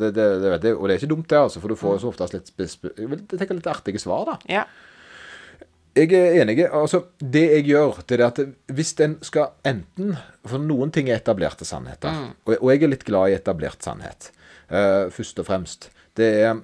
[0.00, 0.26] det, det,
[0.62, 0.72] det.
[0.74, 4.00] Og det er ikke dumt, det, altså, for du får så oftest litt litt artige
[4.02, 4.38] svar, da.
[4.50, 4.64] Ja.
[5.94, 6.58] Jeg er enig.
[6.66, 8.38] altså Det jeg gjør, det er at
[8.74, 12.10] hvis en skal enten For noen ting er etablerte sannheter.
[12.46, 14.32] Og, og jeg er litt glad i etablert sannhet,
[14.64, 15.90] Uh, først og fremst.
[16.16, 16.54] Det er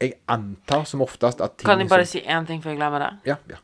[0.00, 2.78] Jeg antar som oftest at ting Kan jeg bare som, si én ting før jeg
[2.80, 3.10] glemmer det?
[3.30, 3.60] Ja, ja.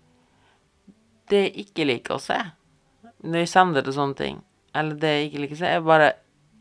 [1.29, 2.39] Det jeg ikke liker å se
[3.25, 4.41] når jeg sender til sånne ting,
[4.77, 6.09] eller det jeg ikke liker å se, er bare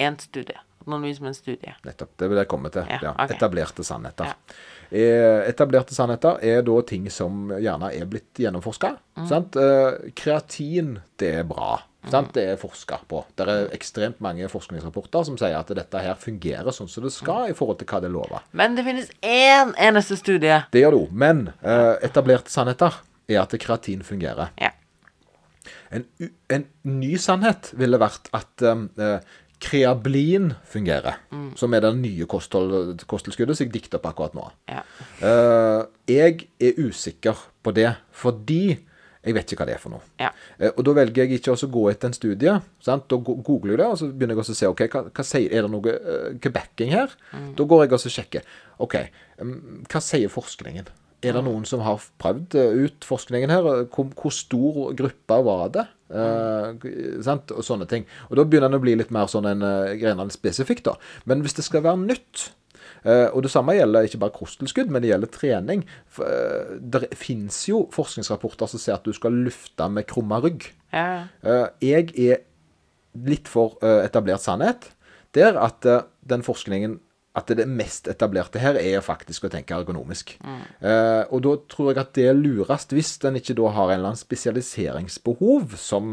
[0.01, 0.57] én studie.
[0.81, 1.73] At noen viser meg en studie.
[1.85, 2.13] Nettopp.
[2.17, 2.85] Det vil jeg komme til.
[2.89, 3.35] Ja, Ja, Okay.
[3.35, 4.25] Etablerte sannheter.
[4.25, 4.33] Ja.
[4.89, 8.95] Eh, etablerte sannheter er da ting som gjerne er blitt gjennomforska.
[9.29, 9.57] Sant?
[9.59, 11.77] Eh, kreatin, det er bra.
[12.11, 12.33] Sant?
[12.35, 13.21] Det er forska på.
[13.37, 17.47] Det er ekstremt mange forskningsrapporter som sier at dette her fungerer sånn som det skal
[17.51, 18.43] i forhold til hva det lover.
[18.51, 20.59] Men det finnes én eneste studie.
[20.73, 21.17] Det gjør det òg.
[21.25, 22.99] Men eh, etablerte sannheter
[23.31, 24.51] er at kreatin fungerer.
[24.59, 24.73] Ja.
[25.93, 26.03] En,
[26.51, 29.17] en ny sannhet ville vært at eh,
[29.63, 31.19] kreablin fungerer.
[31.59, 34.47] Som er det nye kosthold, kosttilskuddet som jeg dikter opp akkurat nå.
[34.71, 34.81] ja.
[35.23, 38.75] Uh, jeg er usikker på det fordi
[39.23, 40.03] jeg vet ikke hva det er for noe.
[40.19, 40.33] Ja.
[40.59, 42.55] Uh, og da velger jeg ikke å gå etter en studie.
[42.83, 43.07] Sant?
[43.11, 45.63] Da googler jeg det, og så begynner jeg å se ok, hva, hva sier, er
[45.63, 47.15] det noe uh, backing her.
[47.31, 48.51] Da går jeg og sjekker.
[48.83, 48.99] OK,
[49.39, 49.55] um,
[49.87, 50.91] hva sier forskningen?
[51.23, 53.69] Er det noen som har prøvd eh, ut forskningen her?
[53.93, 55.85] Hvor, hvor stor gruppe var det?
[56.13, 56.89] Eh,
[57.25, 57.53] sant?
[57.55, 58.07] Og sånne ting.
[58.29, 60.97] Og da begynner den å bli litt mer sånn en uh, greiene spesifikk, da.
[61.29, 62.49] Men hvis det skal være nytt
[63.07, 65.85] uh, og det samme gjelder ikke bare kosttilskudd, men det gjelder trening.
[66.23, 70.69] Eh, det fins jo forskningsrapporter som sier at du skal lufte med krumma rygg.
[70.93, 71.27] ja.
[71.43, 72.43] Eh, jeg er
[73.13, 74.89] litt for eh, etablert sannhet
[75.37, 76.99] der at eh, den forskningen
[77.33, 80.35] at det mest etablerte her er faktisk å tenke ergonomisk.
[80.43, 83.95] Eh, og da tror jeg at det er lurest, hvis en ikke da har en
[83.95, 86.11] eller annen spesialiseringsbehov, som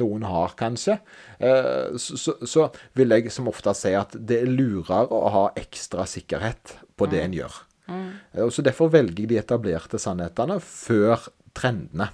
[0.00, 0.98] noen har kanskje,
[1.38, 2.68] eh, så, så,
[2.98, 7.22] vil jeg som ofte si at det er lurere å ha ekstra sikkerhet på det
[7.22, 7.62] en gjør.
[7.88, 12.10] Eh, og så Derfor velger jeg de etablerte sannhetene før trendene.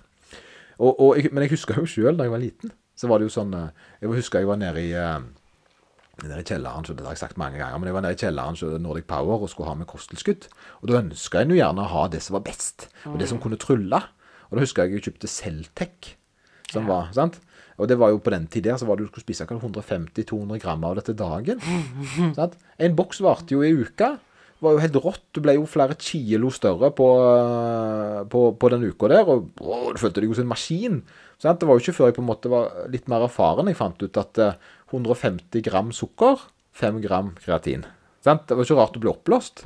[0.78, 2.74] Og, og jeg, men jeg husker jo sjøl da jeg var liten.
[2.94, 5.18] Så var det jo sånn eh, Jeg husker jeg var nede i eh,
[6.22, 8.20] nede i kjelleren, så det har jeg sagt mange ganger, men jeg var nede i
[8.20, 10.46] kjelleren så Nordic Power og skulle ha med kosttilskudd.
[10.82, 13.40] Og da ønska jeg jo gjerne å ha det som var best, og det som
[13.42, 14.00] kunne trylle.
[14.50, 16.14] Og da husker jeg jeg kjøpte Celtec,
[16.70, 17.40] som var sant?
[17.82, 19.58] Og det var jo på den tid der så var det du skulle spise hva,
[19.58, 21.58] 150-200 gram av det til dagen.
[22.38, 22.54] sant?
[22.78, 24.14] En boks varte jo i uka.
[24.54, 25.24] Det var jo helt rått.
[25.34, 27.08] Du ble jo flere kilo større på,
[28.30, 29.26] på, på den uka der.
[29.26, 31.00] Og å, du følte deg jo som en maskin.
[31.42, 31.58] Sant?
[31.60, 34.06] Det var jo ikke før jeg på en måte var litt mer erfaren jeg fant
[34.06, 36.42] ut at eh, 150 gram sukker,
[36.74, 37.84] 5 gram kreatin.
[38.24, 38.46] Sant?
[38.48, 39.64] Det var ikke rart du ble oppblåst.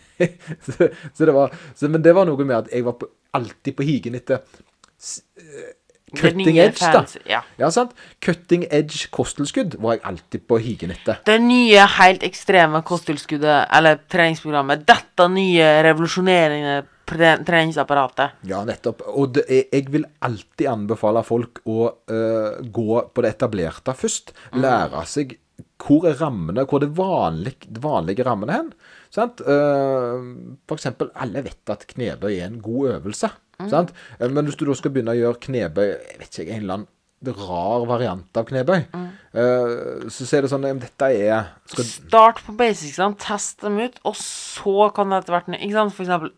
[0.66, 3.76] så, så det var, så, men det var noe med at jeg var på, alltid
[3.78, 5.70] på higen etter eh,
[6.12, 7.04] cutting edge, edge, da.
[7.30, 7.40] Ja.
[7.60, 7.94] Ja, sant?
[8.22, 11.22] Cutting edge kosttilskudd var jeg alltid på higen etter.
[11.26, 16.80] Det nye, helt ekstreme kosttilskuddet, eller treningsprogrammet, dette nye revolusjonerende
[17.18, 18.38] treningsapparatet.
[18.48, 19.02] Ja, nettopp.
[19.10, 24.34] Og det jeg vil alltid anbefale folk å uh, gå på det etablerte først.
[24.56, 25.38] Lære seg
[25.80, 28.70] hvor er rammene, hvor er det vanlige, vanlige rammene hen.
[29.12, 29.40] Sant?
[29.44, 33.32] Uh, for eksempel, alle vet at knebøy er en god øvelse.
[33.68, 33.92] Sant?
[34.18, 36.78] Eh, Men hvis du da skal begynne å gjøre knebøy, jeg vet ikke, en eller
[36.78, 39.08] annen rar variant av knebøy, Mm.
[39.30, 44.16] så så ser det sånn Dette er skal, Start på basicsene, test dem ut, og
[44.16, 46.32] så kan det etter hvert for eksempel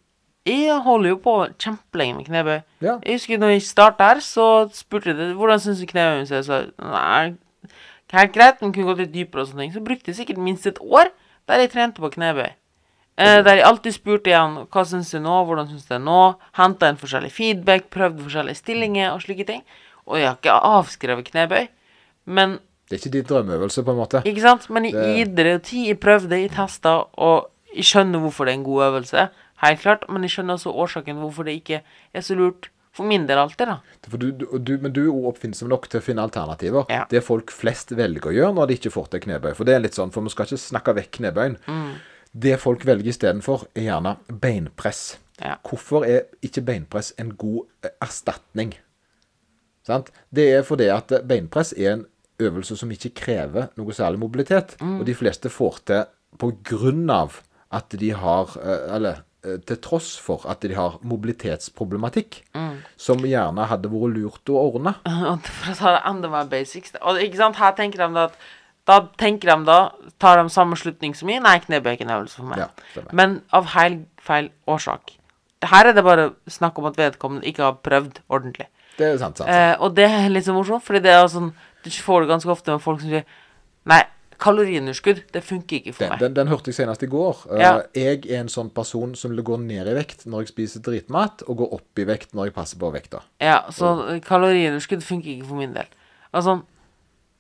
[0.46, 2.56] Jeg holder jo på kjempelenge med knebøy.
[2.82, 2.96] Ja.
[3.06, 6.48] Jeg husker når jeg starta her, så spurte de hvordan syns du knebøyen ser ut.
[6.48, 7.34] Så nei,
[8.12, 9.74] helt greit, men kunne gått litt dypere og sånne ting.
[9.76, 11.12] Så brukte jeg sikkert minst et år
[11.46, 12.50] der jeg trente på knebøy.
[13.22, 16.18] Eh, der jeg alltid spurte igjen hva syns du nå, hvordan syns du det nå.
[16.58, 19.62] Henta inn forskjellig feedback, prøvde forskjellige stillinger og slike ting.
[20.08, 21.68] Og jeg har ikke avskrevet knebøy,
[22.26, 22.58] men
[22.90, 24.22] Det er ikke din drømmeøvelse, på en måte.
[24.26, 24.68] ikke sant?
[24.70, 28.52] Men jeg Det- idrett og tid, jeg prøvde, jeg testa, og jeg skjønner hvorfor det
[28.52, 29.28] er en god øvelse.
[29.62, 30.06] Helt klart.
[30.10, 33.70] Men jeg skjønner også årsaken hvorfor det ikke er så lurt For min del alltid,
[33.70, 33.78] da.
[34.04, 36.84] Du, du, du, men du er jo oppfinnsom nok til å finne alternativer.
[36.92, 37.06] Ja.
[37.08, 39.54] Det folk flest velger å gjøre når de ikke får til knebøy.
[39.56, 41.56] For det er litt sånn, for vi skal ikke snakke vekk knebøyen.
[41.64, 41.94] Mm.
[42.44, 45.00] Det folk velger istedenfor, er gjerne beinpress.
[45.40, 45.56] Ja.
[45.64, 48.76] Hvorfor er ikke beinpress en god eh, erstatning?
[49.88, 50.12] Sant?
[50.28, 52.06] Det er fordi at beinpress er en
[52.42, 54.76] øvelse som ikke krever noe særlig mobilitet.
[54.80, 54.98] Mm.
[55.00, 56.04] Og de fleste får til
[56.40, 57.40] på grunn av
[57.72, 62.76] at de har eh, Eller til tross for at de har mobilitetsproblematikk, Mm.
[62.96, 64.94] som gjerne hadde vært lurt å ordne.
[65.46, 68.36] For å ta det enda mer basics Og ikke sant, her tenker de at
[68.86, 69.78] Da tenker de da
[70.18, 72.58] Tar de samme slutning som i Nei, knebøy er øvelse for meg.
[72.58, 73.02] Ja.
[73.12, 75.16] Men av helt feil årsak.
[75.62, 78.66] Her er det bare snakk om at vedkommende ikke har prøvd ordentlig.
[78.98, 79.46] Det er sant, sant.
[79.46, 79.50] sant.
[79.50, 81.52] Eh, og det er litt så morsomt, fordi det er sånn
[81.82, 83.24] Du får det ganske ofte med folk som sier
[83.86, 84.02] Nei,
[84.42, 86.20] kaloriunderskudd, det funker ikke for Den, meg.
[86.24, 87.44] den, den hørte jeg senest i går.
[87.52, 87.72] Eh, Ja.
[87.94, 91.56] Jeg er en sånn person som går ned i vekt når jeg spiser dritmat, og
[91.62, 93.22] går opp i vekt når jeg passer på vekta.
[93.40, 93.92] Ja, så
[94.26, 95.86] kaloriunderskudd funker ikke for min del.
[96.34, 96.58] Altså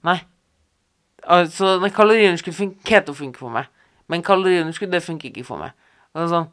[0.02, 0.18] Nei.
[1.22, 3.68] Altså, kaloriunderskudd funker Keto funker for meg.
[4.10, 5.70] Men kaloriunderskudd, det funker ikke for meg.
[6.14, 6.46] Altså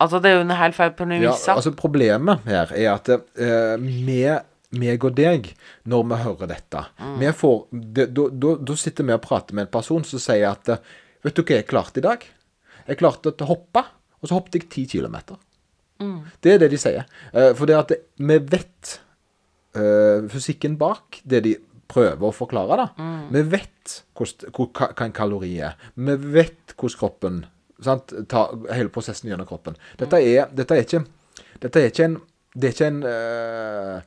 [0.00, 0.90] Altså, det er jo en helt feil
[1.22, 4.40] Ja, altså Problemet her er at eh, med
[4.78, 5.52] meg og deg,
[5.86, 6.84] når vi hører dette
[7.20, 10.50] vi får, det- da- Da da sitter vi og prater med en person som sier
[10.50, 10.78] at eh,
[11.24, 12.24] Vet du hva jeg klarte i dag?
[12.86, 13.80] Jeg klarte å hoppe,
[14.20, 15.36] og så hoppet jeg ti kilometer.
[16.42, 17.06] Det er det de sier.
[17.32, 18.98] Eh, for det at vi vet
[19.76, 21.54] uh, fysikken bak det de
[21.88, 22.76] prøver å forklare.
[22.76, 22.86] da.
[23.32, 25.76] Vi vet hva en kalori er.
[25.96, 27.40] Vi vet hvordan kroppen
[27.84, 29.76] sant, tar hele prosessen gjennom kroppen.
[30.00, 31.04] Dette er, dette er ikke
[31.60, 32.20] Dette er ikke en
[32.56, 34.00] Det er ikke en eh,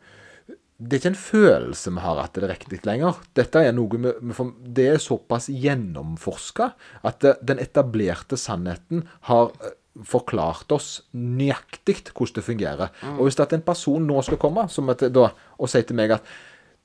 [0.77, 3.17] det er ikke en følelse vi har at det er riktig lenger.
[3.37, 6.67] Dette er noe vi, vi får, Det er såpass gjennomforska
[7.09, 9.73] at eh, den etablerte sannheten har eh,
[10.05, 12.93] forklart oss nøyaktig hvordan det fungerer.
[13.15, 15.97] Og hvis det at en person nå skal komme som et, da, og si til
[15.97, 16.29] meg at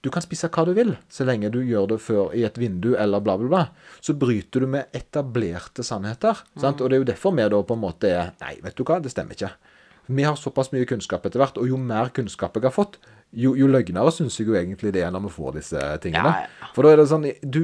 [0.03, 2.95] du kan spise hva du vil, så lenge du gjør det før i et vindu
[2.97, 3.93] eller bla, bla, bla.
[4.03, 6.41] Så bryter du med etablerte sannheter.
[6.59, 6.81] Sant?
[6.81, 8.99] Og det er jo derfor vi da på en måte er Nei, vet du hva,
[9.05, 9.53] det stemmer ikke.
[10.11, 12.99] Vi har såpass mye kunnskap etter hvert, og jo mer kunnskap jeg har fått,
[13.33, 16.33] jo, jo løgnere syns jeg jo egentlig det er når vi får disse tingene.
[16.37, 16.71] Ja, ja.
[16.77, 17.61] For da er det sånn du,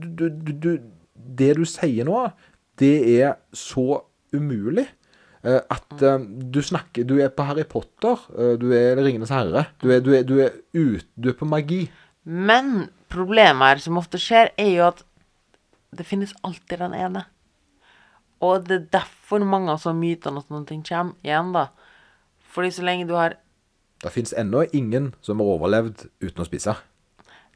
[0.00, 0.70] du, du, du,
[1.14, 2.22] Det du sier nå,
[2.80, 4.00] det er så
[4.34, 4.86] umulig.
[5.44, 8.16] eh, At eh, du snakker Du er på Harry Potter.
[8.38, 9.66] eh, Du er Ringenes herre.
[9.80, 11.84] Du er, du er, du er, ut, du er på magi.
[12.24, 15.04] Men problemet her som ofte skjer, er jo at
[15.94, 17.26] det finnes alltid den ene.
[18.42, 21.68] Og det er derfor mange av sånne mytene og sånne ting kommer igjen, da.
[22.54, 23.36] Fordi så lenge du har
[24.04, 26.76] Det fins ennå ingen som har overlevd uten å spise.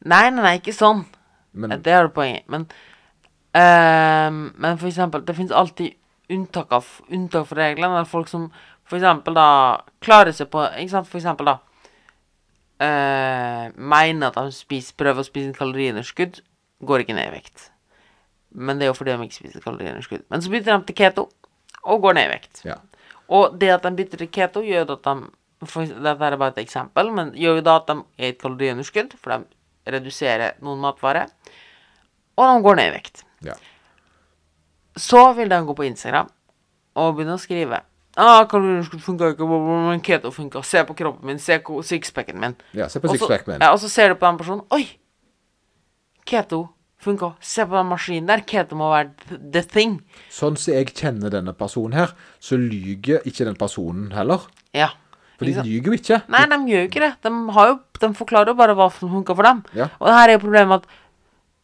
[0.09, 1.05] Nei, nei, nei, ikke sånn.
[1.53, 2.49] Men Det er det poenget.
[2.49, 2.67] Men,
[3.53, 5.97] øh, men for eksempel, det finnes alltid
[6.31, 7.99] unntak, av, unntak for reglene.
[7.99, 8.49] Eller folk som
[8.89, 9.49] for eksempel da
[10.01, 11.59] klarer seg på Ikke sant, for eksempel da
[12.81, 16.41] øh, Mener at de spiser, prøver å spise kaloriunderskudd,
[16.89, 17.71] går ikke ned i vekt.
[18.55, 20.25] Men det er jo fordi de ikke spiser kaloriunderskudd.
[20.33, 21.29] Men så bytter de til keto
[21.85, 22.63] og går ned i vekt.
[22.65, 22.79] ja.
[23.29, 25.29] Og det at de bytter til keto, gjør at de
[25.66, 29.16] for, Dette er bare et eksempel, men gjør jo da at de er et kaloriunderskudd,
[29.18, 31.31] for de reduserer noen matvarer.
[32.38, 33.25] Og de går ned i vekt.
[33.42, 33.55] ja.
[34.99, 36.27] Så vil de gå på Instagram
[36.99, 37.77] og begynne å skrive.
[38.18, 40.62] Ah, kaloriunderskudd funka ikke, men keto funka.
[40.66, 42.57] Se på kroppen min, se på sixpacken min.
[42.75, 43.61] ja se på så- min.
[43.61, 44.64] Ja, og så ser du på den personen.
[44.73, 44.99] Oi!
[46.27, 46.68] Keto
[47.01, 47.35] funka.
[47.40, 48.40] Se på den maskinen der.
[48.40, 49.11] Keto må være
[49.53, 50.01] the thing.
[50.31, 54.49] Sånn som jeg kjenner denne personen her, så lyger ikke den personen heller.
[54.75, 54.90] Ja.
[55.38, 55.68] For de sant?
[55.70, 56.16] lyger jo ikke.
[56.35, 57.12] Nei, de gjør jo ikke det.
[57.22, 59.61] De, har jo, de forklarer jo bare hva som funker for dem.
[59.79, 59.87] Ja.
[60.03, 60.96] Og her er jo problemet at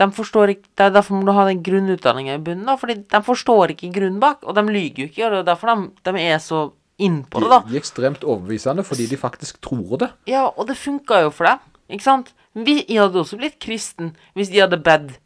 [0.02, 2.74] de forstår ikke Det er derfor må du ha den grunnutdanninga i bunnen, da.
[2.78, 5.26] Fordi de forstår ikke grunnen bak, og de lyver jo ikke.
[5.26, 6.62] Og det er derfor de, de er så
[7.02, 7.58] innpå De, det, da.
[7.66, 10.10] de er ekstremt overbevisende fordi de faktisk tror det.
[10.30, 12.30] Ja, og det funka jo for dem, ikke sant?
[12.54, 15.16] Vi jeg hadde også blitt kristen hvis de hadde bedt,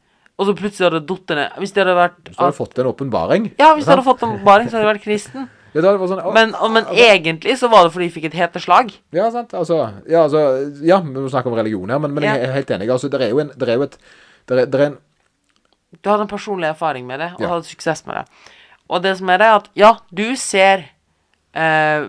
[0.41, 1.59] og så plutselig hadde datt ned.
[1.61, 3.51] Hvis de hadde vært har de fått en åpenbaring.
[3.61, 5.49] Ja, hvis de hadde fått en åpenbaring, så hadde de vært kristen.
[5.75, 8.93] Ja, sånn, å, Men, men egentlig så var det fordi de fikk et heteslag.
[9.13, 9.53] Ja, sant.
[9.55, 9.77] Altså,
[10.09, 10.43] ja, altså,
[10.87, 12.89] ja, vi må snakke om religion her, men, men jeg er helt enig.
[12.91, 13.99] Altså, det er jo en, det er jo et
[14.49, 14.99] det er, det er en
[16.03, 17.49] Du hadde en personlig erfaring med det, og Ja.
[17.53, 18.25] hadde suksess med det.
[18.89, 20.87] Og det som er det, er at ja, du ser
[21.55, 22.09] eh,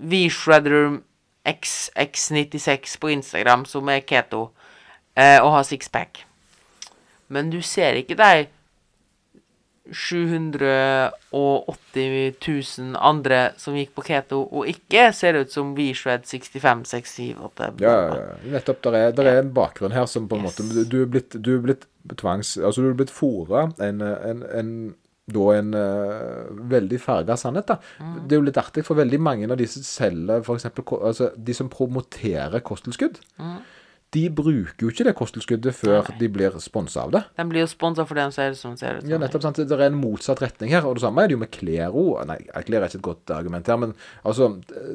[0.00, 0.98] V-Shredder
[1.48, 4.50] XX96 på Instagram, som er keto,
[5.16, 6.24] eh, og har sixpack.
[7.28, 8.46] Men du ser ikke de
[9.92, 16.22] 780 000 andre som gikk på keto og ikke ser det ut som vi shred
[16.28, 18.20] 65, 67 8, Ja, ja, ja.
[18.56, 18.78] nettopp.
[18.84, 20.48] Det er, der er en bakgrunn her som på en Yes.
[20.60, 21.84] måte Du, er blitt, du er blitt
[22.16, 22.56] tvangs...
[22.58, 24.70] Altså, du er blitt fôra en, en, en
[25.28, 27.66] da en uh, veldig farga sannhet.
[27.68, 27.76] da.
[28.24, 31.52] Det er jo litt artig, for veldig mange av de som selger eksempel, altså De
[31.56, 33.18] som promoterer kosttilskudd,
[34.16, 37.20] de bruker jo ikke det kosttilskuddet før de blir sponsa av det.
[37.36, 39.08] De blir jo sponsa for den ser ut som ser ut.
[39.10, 39.60] Ja, nettopp sant.
[39.60, 40.86] Det er en motsatt retning her.
[40.88, 42.06] Og det samme er det jo med klero.
[42.28, 43.92] Nei, klær er ikke et godt argument her, men
[44.24, 44.54] altså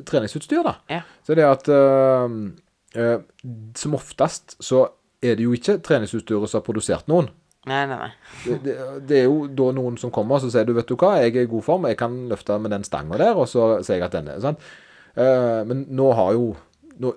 [0.10, 0.76] treningsutstyr, da.
[0.90, 1.04] Ja.
[1.28, 2.40] Så det er at eh,
[2.98, 3.16] eh,
[3.78, 4.88] Som oftest så
[5.24, 7.30] er det jo ikke treningsutstyret som har produsert noen.
[7.70, 8.10] Nei, nei, nei.
[8.44, 8.74] Det, det,
[9.08, 11.32] det er jo da noen som kommer og så sier du, vet du hva, jeg
[11.32, 14.08] er i god form, jeg kan løfte med den stanga der, og så sier jeg
[14.10, 14.66] at den er sant?
[15.16, 16.50] Uh, men nå har jo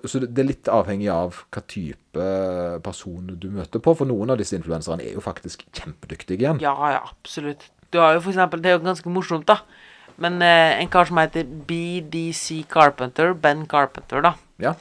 [0.09, 2.29] Så det er litt avhengig av hva type
[2.83, 6.61] person du møter på, for noen av disse influenserne er jo faktisk kjempedyktige igjen.
[6.63, 7.67] Ja, ja, absolutt.
[7.93, 9.61] Du har jo for eksempel, Det er jo ganske morsomt, da.
[10.17, 14.33] Men eh, en kar som heter BDC Carpenter, Ben Carpenter, da.
[14.57, 14.73] Ja.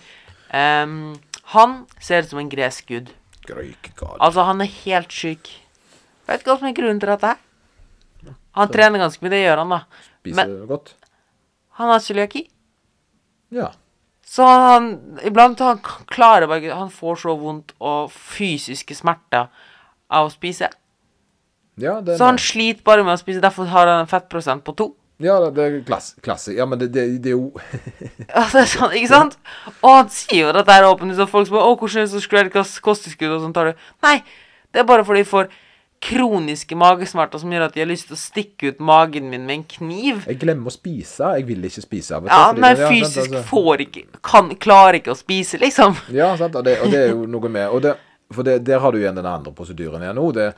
[0.51, 1.19] Um,
[1.53, 3.13] han ser ut som en gresk gud.
[3.47, 4.17] Røykgal.
[4.19, 5.53] Altså, han er helt syk.
[6.27, 7.43] Vet ikke hva som er grunnen til dette her.
[8.57, 10.07] Han trener ganske mye, det gjør han, da.
[10.23, 10.95] Spiser Men godt.
[11.79, 12.47] han har cøliaki.
[13.55, 13.69] Ja.
[14.27, 14.89] Så han
[15.25, 15.79] Iblant han
[16.11, 19.47] klarer bare ikke Han får så vondt og fysiske smerter
[20.11, 20.69] av å spise.
[21.77, 23.43] Ja, Så han sliter bare med å spise.
[23.43, 24.95] Derfor har han en fettprosent på to.
[25.19, 26.15] ja, det er klasse.
[26.21, 26.55] klasse.
[26.55, 27.53] Ja, men det, det, det er jo
[28.35, 29.39] Ja, det er sånn, ikke sant?
[29.83, 32.21] Og han sier jo dette her åpent så folk spør 'Å, hvordan er det så
[32.23, 34.23] skrevet hva kosttilskudd og sånt tar du?' Nei,
[34.73, 35.49] det er bare fordi får
[36.03, 39.55] kroniske magesmerter som gjør at de har lyst til å stikke ut magen min med
[39.57, 40.25] en kniv.
[40.29, 41.31] Jeg glemmer å spise.
[41.39, 43.45] Jeg vil ikke spise av og Ja, nei, men det- sant, fysisk altså.
[43.49, 45.97] får ikke kan, Klarer ikke å spise, liksom.
[46.13, 47.97] Ja, sant, og det, og det er jo noe med og det,
[48.33, 50.33] For det, der har du igjen den andre prosedyren igjen nå.
[50.35, 50.55] Det,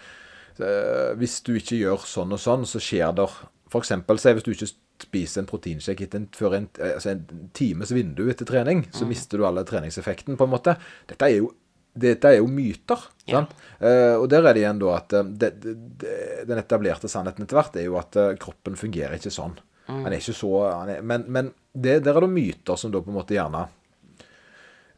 [0.57, 3.29] det, hvis du ikke gjør sånn og sånn, så skjer det
[3.69, 7.11] For eksempel, si hvis du ikke spiser en proteinshake etter en, før en, eh, altså
[7.11, 10.77] en times vindu etter trening, så mister du alle treningseffekten, på en måte.
[11.07, 11.53] Dette er jo
[11.99, 13.07] dette er jo myter.
[13.29, 13.45] Ja.
[13.79, 17.47] Eh, og der er det igjen da at eh, det, det, det, den etablerte sannheten
[17.47, 19.59] etter hvert er jo at eh, kroppen fungerer ikke sånn.
[19.89, 23.09] Han er ikke så er, Men, men det, der er det myter som da på
[23.09, 23.63] en måte gjerne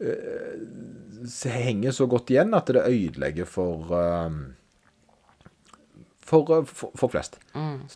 [0.03, 4.31] uh, henger så godt igjen at det ødelegger for eh,
[6.31, 7.39] for, eh, for, for flest.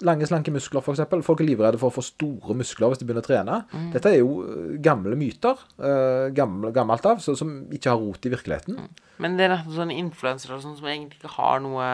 [0.06, 1.04] Lange, slanke muskler, f.eks.
[1.26, 3.58] Folk er livredde for å få store muskler hvis de begynner å trene.
[3.94, 8.26] Dette er jo eh, gamle myter, uh, gammel, gammelt av, så, som ikke har rot
[8.26, 8.80] i virkeligheten.
[9.22, 11.90] Men det er nettopp sånne influensere sånn som egentlig ikke har noe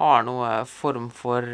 [0.00, 1.44] Har noe form for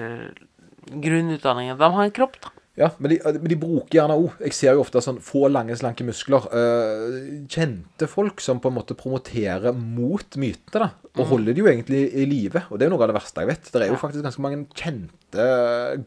[0.87, 1.73] grunnutdanning.
[1.75, 2.53] De har en kropp, da.
[2.77, 4.35] Ja, men de, men de bruker gjerne òg.
[4.45, 6.45] Jeg ser jo ofte sånn få lange, slanke muskler.
[6.53, 7.15] Eh,
[7.49, 10.91] kjente folk som på en måte promoterer mot mytene, da.
[11.17, 12.67] Og holder de jo egentlig i live.
[12.69, 13.71] Og det er jo noe av det verste jeg vet.
[13.73, 14.03] Det er jo Ja.
[14.03, 15.47] faktisk ganske mange kjente,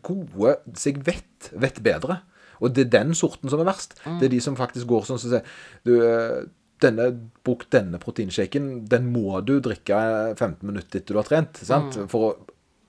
[0.05, 2.19] gode som vet vet bedre.
[2.61, 3.95] Og det er den sorten som er verst.
[4.19, 5.43] Det er de som faktisk går sånn som sier
[5.85, 6.43] Du, eh,
[6.81, 7.09] denne,
[7.43, 8.87] bruk denne proteinshaken.
[8.87, 11.57] Den må du drikke 15 minutter etter du har trent.
[11.65, 11.97] Sant?
[12.11, 12.35] For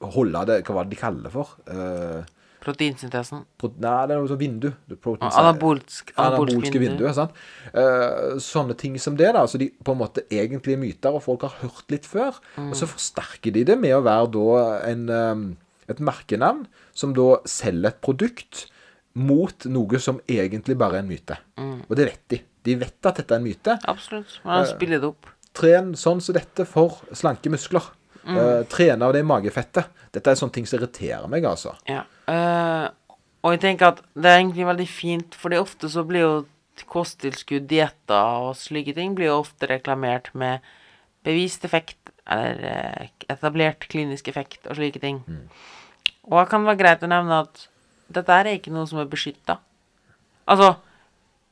[0.02, 1.48] å holde det Hva var det de kaller det for?
[1.66, 2.24] Eh,
[2.60, 3.44] Proteinsyntesen.
[3.58, 4.68] Pro nei, det er noe sånn vindu.
[5.00, 7.06] Protein- Anabolsk, Anabolske vindu.
[7.14, 7.32] sant?
[7.72, 9.44] Eh, sånne ting som det, da.
[9.46, 12.36] Så de på en måte egentlig er myter, og folk har hørt litt før.
[12.58, 15.56] Og så forsterker de det med å være da en, um,
[15.88, 18.66] et merkenavn som da selger et produkt
[19.14, 21.36] mot noe som egentlig bare er en myte.
[21.58, 22.40] Og det vet de.
[22.62, 23.78] De vet at dette er en myte.
[23.88, 24.38] Absolutt.
[24.44, 25.26] Men han spiller det opp.
[25.54, 27.82] Tren sånn som dette for slanke muskler.
[28.28, 29.86] Eh, trene av det magefettet.
[30.12, 31.72] Dette er sånne ting som irriterer meg, altså.
[31.88, 32.02] Ja.
[32.30, 32.86] Eh,
[33.40, 36.34] og jeg tenker at det er egentlig veldig fint, fordi ofte så blir jo
[36.90, 40.64] kosttilskudd, dietter og slike ting blir jo ofte reklamert med
[41.26, 45.20] bevist effekt, eller eh, etablert klinisk effekt og slike ting.
[46.28, 47.66] Og det kan være greit å nevne at
[48.10, 49.58] dette er ikke noe som er beskytta.
[50.50, 50.74] Altså,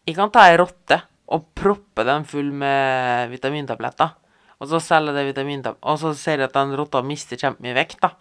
[0.08, 4.14] jeg kan ta ei rotte og proppe den full med vitamintabletter,
[4.58, 8.00] og så selger det vitamintabletter, Og så ser jeg at den rotta mister kjempemye vekt,
[8.02, 8.14] da.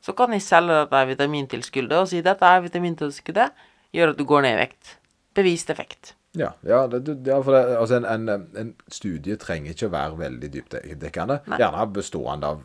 [0.00, 4.46] Så kan jeg selge dette vitamintilskuddet og si dette er vitamintilskuddet, gjør at du går
[4.46, 4.96] ned i vekt.
[5.36, 6.14] Bevist effekt.
[6.38, 10.18] Ja, ja, det, ja for det, altså en, en, en studie trenger ikke å være
[10.20, 11.40] veldig dypdekkende.
[11.50, 11.58] Nei.
[11.60, 12.60] Gjerne bestående av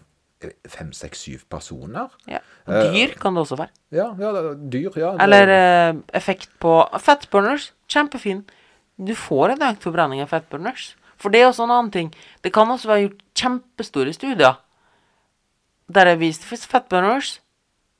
[0.69, 2.11] fem, seks, syv personer.
[2.29, 2.41] Ja.
[2.67, 3.73] Eh, Dyr kan det også være.
[3.95, 5.15] Ja, ja dyr, ja.
[5.23, 7.71] Eller eh, effekt på fatburners.
[7.91, 8.43] Kjempefin.
[8.95, 10.93] Du får en økt forbrenning av fatburners.
[11.21, 12.11] For det er også en annen ting.
[12.43, 14.59] Det kan også være gjort kjempestore studier
[15.91, 17.39] der jeg er vist fatburners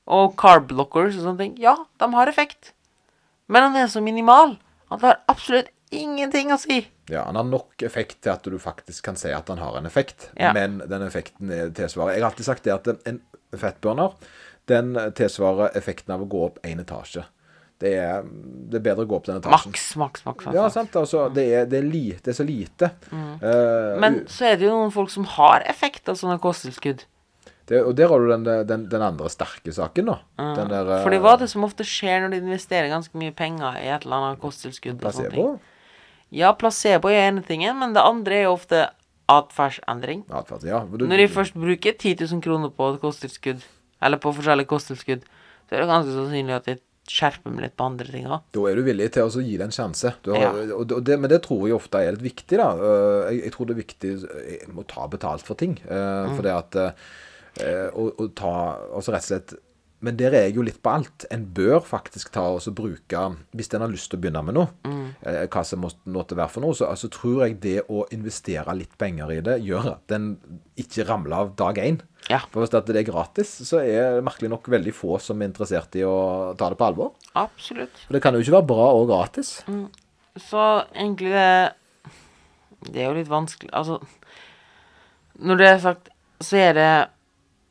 [0.06, 1.54] og carb blockers og sånne ting.
[1.62, 2.72] Ja, de har effekt.
[3.50, 4.56] Men han er så minimal
[4.90, 6.84] at det har absolutt ingenting å si.
[7.10, 9.86] Ja, Han har nok effekt til at du faktisk kan si at han har en
[9.86, 10.52] effekt, Ja.
[10.52, 13.20] men den effekten er tilsvarer Jeg har alltid sagt det at en
[13.54, 14.12] fettburner
[14.66, 17.22] den tilsvarer effekten av å gå opp én etasje.
[17.78, 19.70] Det er, det er bedre å gå opp den etasjen.
[19.70, 20.46] Maks, maks, maks.
[20.56, 20.96] Ja, sant.
[20.96, 22.88] Altså, det, er, det, er li, det er så lite.
[23.12, 27.04] Eh, Men så er det jo noen folk som har effekt av sånne kosttilskudd.
[27.66, 30.18] Det, og der har du den, den, den andre sterke saken, da.
[30.54, 33.80] Den der for hva er det som ofte skjer når du investerer ganske mye penger
[33.80, 35.00] i et eller annet kosttilskudd?
[35.02, 35.48] placebo.
[36.30, 38.84] Ja, placebo er ene tingen, men det andre er jo ofte
[39.28, 40.24] atferdsendring.
[40.30, 40.80] Atferd, ja.
[40.86, 43.62] du- Når de først bruker 10 000 kroner på et kosttilskudd,
[44.02, 45.22] eller på forskjellige kosttilskudd,
[45.68, 48.40] så er det ganske sannsynlig at de skjerper meg litt på andre ting òg.
[48.52, 50.14] Da er du villig til å gi det en sjanse.
[50.22, 50.74] Du har, Ja.
[50.74, 52.70] og det, men det tror jeg ofte er litt viktig, da.
[52.74, 54.10] Eh, Jeg, jeg tror det er viktig
[54.74, 55.78] å ta betalt for ting.
[55.88, 56.94] eh, For det at
[57.62, 58.52] eh, å, å ta
[58.92, 59.54] Altså rett og slett
[60.04, 61.24] Men der er jeg jo litt på alt.
[61.32, 63.22] En bør faktisk ta og bruke
[63.56, 64.68] Hvis en har lyst til å begynne med noe,
[65.24, 68.96] eh, hva som måtte, være for noe, så altså, tror jeg det å investere litt
[69.00, 70.34] penger i det, gjør at den
[70.76, 72.02] ikke ramler av dag én.
[72.28, 72.42] Ja.
[72.52, 75.96] For hvis det er gratis, så er det merkelig nok veldig få som er interessert
[75.96, 77.14] i å ta det på alvor.
[77.38, 78.04] Absolutt.
[78.04, 79.56] For det kan jo ikke være bra og gratis.
[80.36, 81.72] Så egentlig det
[82.92, 83.94] Det er jo litt vanskelig Altså
[85.40, 86.10] Når det er sagt,
[86.44, 86.90] så er det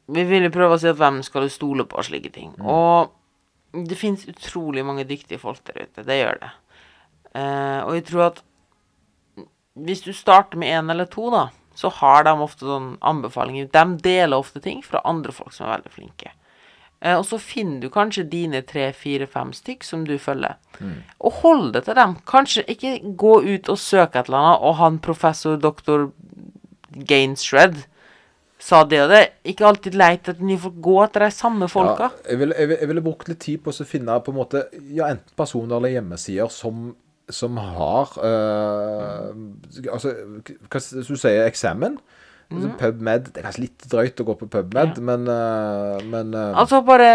[0.06, 2.52] Vi vil jo prøve å si at hvem skal du stole på og slike ting.
[2.62, 3.14] Og
[3.86, 6.06] det fins utrolig mange dyktige folk der ute.
[6.06, 6.52] Det gjør det.
[7.36, 8.44] Uh, og jeg tror at
[9.76, 13.68] hvis du starter med én eller to, da, så har de ofte sånn anbefalinger.
[13.74, 16.32] De deler ofte ting fra andre folk som er veldig flinke.
[17.02, 20.56] Eh, og så finner du kanskje dine tre, fire, fem stykk som du følger.
[21.20, 22.16] Og hold det til dem.
[22.30, 26.08] Kanskje ikke gå ut og søke et eller annet, og han professor doktor
[26.96, 27.84] Gainshred
[28.66, 29.24] sa det og det.
[29.52, 30.78] Ikke alltid leit at nye folk.
[30.86, 32.10] Gå etter de samme folka.
[32.10, 34.40] Ja, jeg, ville, jeg, ville, jeg ville brukt litt tid på å finne på en
[34.40, 36.90] måte ja, enten personer eller hjemmesider som,
[37.30, 39.30] som har eh,
[39.94, 40.14] Altså,
[40.70, 42.00] hva skal du sier eksamen?
[42.54, 42.76] Mm.
[42.78, 46.82] PubMed Det er kanskje litt drøyt å gå på PubMed, men, eh, men eh, Altså
[46.86, 47.10] bare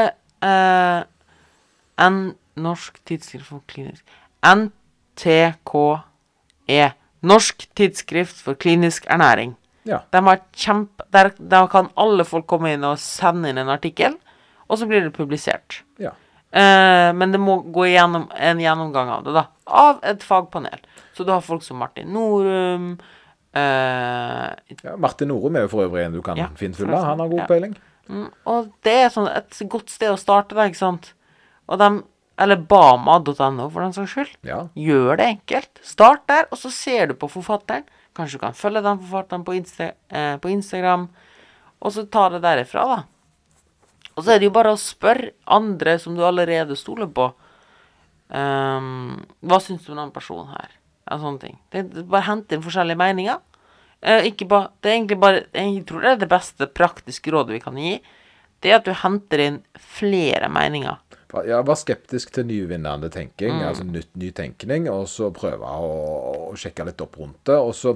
[2.01, 2.16] En
[2.61, 4.03] norsk tidsskrift for klinisk
[4.40, 5.92] NTKE.
[7.30, 9.55] Norsk tidsskrift for klinisk ernæring.
[9.89, 10.03] Ja.
[10.11, 11.05] De har kjempe...
[11.11, 14.16] Der, der kan alle folk komme inn og sende inn en artikkel,
[14.68, 15.83] og så blir det publisert.
[15.99, 16.12] ja.
[16.51, 19.45] Eh, men det må gå igjennom en gjennomgang av det, da.
[19.70, 20.81] Av et fagpanel.
[21.14, 22.89] Så du har folk som Martin Norum
[23.55, 24.49] eh,
[24.83, 27.47] ja Martin Norum er jo for øvrig en du kan Ja, av Han har god
[27.49, 27.76] peiling.
[28.09, 31.12] mm, Og det er sånn et godt sted å starte, da, ikke sant?
[31.68, 32.03] Og dem
[32.41, 34.36] Eller bama.no, for den saks skyld.
[34.49, 34.62] Ja.
[34.78, 35.80] Gjør det enkelt.
[35.84, 37.84] Start der, og så ser du på forfatteren.
[38.16, 41.09] Kanskje du kan følge den forfatteren på, Insta, eh, på Instagram,
[41.80, 43.03] og så ta det derifra, da.
[44.16, 47.30] Og så er det jo bare å spørre andre som du allerede stoler på.
[48.30, 50.74] um, hva syns du om den personen her?
[51.09, 51.57] Ja, sånne ting.
[51.72, 53.41] Det, det, bare hente inn forskjellige meninger.
[54.05, 57.57] Uh, ikke ba, det er egentlig bare Jeg tror det er det beste praktiske rådet
[57.57, 57.97] vi kan gi.
[58.61, 61.01] Det er at du henter inn flere meninger.
[61.47, 63.66] Ja, var skeptisk til nyvinnende tenking, Mm.
[63.68, 67.55] altså nytt, ny tenkning, og så prøve å, å sjekke litt opp rundt det.
[67.59, 67.93] Og så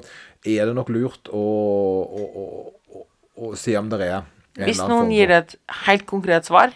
[0.47, 1.43] er det nok lurt å,
[2.05, 3.05] å, å,
[3.37, 5.57] å, se om det er en Hvis noen gir et
[5.87, 6.70] helt konkret svar,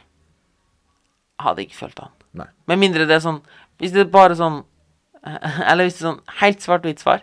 [1.39, 2.11] hadde jeg ikke fulgt han.
[2.35, 2.47] Nei.
[2.67, 3.39] Med mindre det er sånn
[3.81, 4.59] Hvis det er bare sånn
[5.71, 7.23] Eller hvis det er sånn helt svart-hvitt svar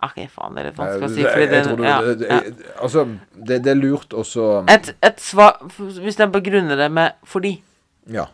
[0.00, 1.24] OK, faen, det er litt vanskelig å si.
[1.28, 2.36] Fordi det, du- ja, det- ja.
[2.80, 3.02] Altså,
[3.36, 7.58] det, det er lurt også Et, et svar Hvis jeg begrunner det med 'fordi',
[8.08, 8.26] Ja.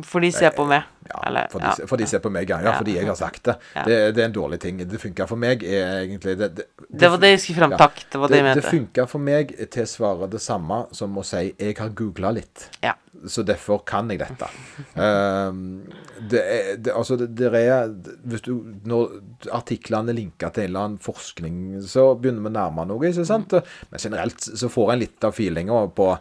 [0.00, 2.48] For de ser på meg, ja eller for, de, ja, for de ser på meg,
[2.50, 2.58] ja.
[2.64, 2.72] ja.
[2.78, 3.54] Fordi jeg har sagt det.
[3.86, 4.80] Det, det er en dårlig ting.
[4.88, 7.76] Det funka for meg, egentlig Det, det, Det var det jeg skulle fram.
[7.78, 8.62] Takk, det var det jeg mente.
[8.62, 12.32] det funka for meg til å svare det samme som å si 'jeg har googla
[12.32, 12.68] litt'.
[12.82, 12.94] Ja.
[13.28, 14.48] Så derfor kan jeg dette.
[14.96, 15.82] um,
[16.18, 16.42] det
[16.82, 17.92] det, altså, det, er
[18.24, 19.20] Hvis du Når
[19.52, 23.26] artiklene er linka til en eller annen forskning, så begynner vi å nærme noe, ikke
[23.26, 23.52] sant?
[23.90, 26.16] Men generelt så får en litt av feelinga på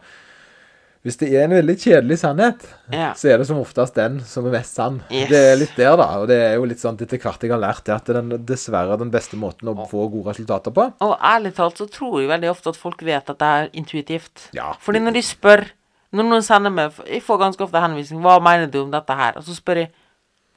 [1.02, 3.14] Hvis det er en veldig kjedelig sannhet, Ja.
[3.18, 5.00] så er det som oftest den som er mest sann.
[5.10, 5.30] Yes.
[5.30, 6.20] Det er litt der, da.
[6.22, 8.22] Og det er jo litt sånn etter hvert jeg har lært det, at det er
[8.22, 10.86] den, dessverre den beste måten å få gode resultater på.
[11.02, 14.50] Og ærlig talt så tror jeg veldig ofte at folk vet at det er intuitivt.
[14.54, 14.74] Ja.
[14.80, 15.66] Fordi når de spør
[16.12, 19.38] Når noen sender meg Jeg får ganske ofte henvisning 'Hva mener du om dette her?'
[19.38, 19.92] Og så spør jeg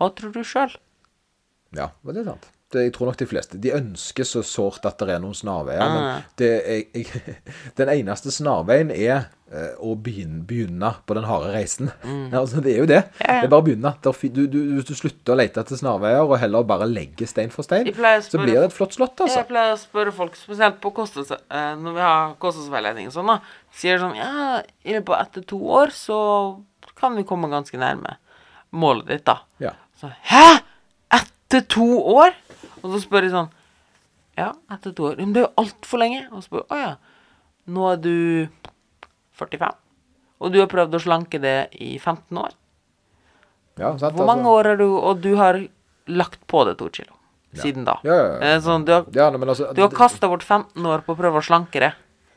[0.01, 0.77] 'Hva tror du sjøl?'
[1.73, 2.49] Ja, det er sant.
[2.83, 5.95] Jeg tror nok de fleste De ønsker så sårt at det er noen snarveier, Ah.
[5.95, 7.33] men det er, jeg,
[7.81, 11.91] den eneste snarveien er eh, å begynne, begynne på den harde reisen.
[12.33, 13.01] altså, det er jo det.
[13.05, 13.21] Mm.
[13.21, 13.39] Ja, ja.
[13.41, 13.93] Det er bare å begynne.
[14.35, 17.63] Du, du, hvis du slutter å lete etter snarveier, og heller bare legger stein for
[17.67, 19.39] stein, Jeg så blir det et flott slott, altså.
[19.45, 23.31] Jeg pleier å spørre folk, spesielt på kostes, eh, når vi har kostnadsveiledning og sånn,
[23.37, 23.39] da,
[23.75, 26.19] sier sånn Ja, i løpet av ett til to år så
[26.99, 28.17] kan vi komme ganske nærme
[28.75, 29.39] målet ditt, da.
[29.63, 29.71] Ja.
[30.01, 30.61] Så Hæ?!
[31.15, 32.33] Etter to år?!
[32.85, 33.51] Og så spør jeg sånn
[34.37, 35.17] Ja, etter to år.
[35.21, 36.25] Men det er jo altfor lenge.
[36.31, 36.93] Og så spør Å ja.
[37.75, 38.15] Nå er du
[39.41, 39.73] 45.
[40.45, 42.55] Og du har prøvd å slanke det i 15 år.
[43.81, 44.57] ja sant, Hvor mange altså.
[44.59, 45.61] år har du Og du har
[46.07, 47.15] lagt på det to kilo
[47.55, 48.01] siden da.
[48.03, 48.61] Ja, ja, ja.
[48.61, 51.39] Sånn, du har Ja, nei, altså du har kasta bort 15 år på å prøve
[51.39, 51.93] å slanke det.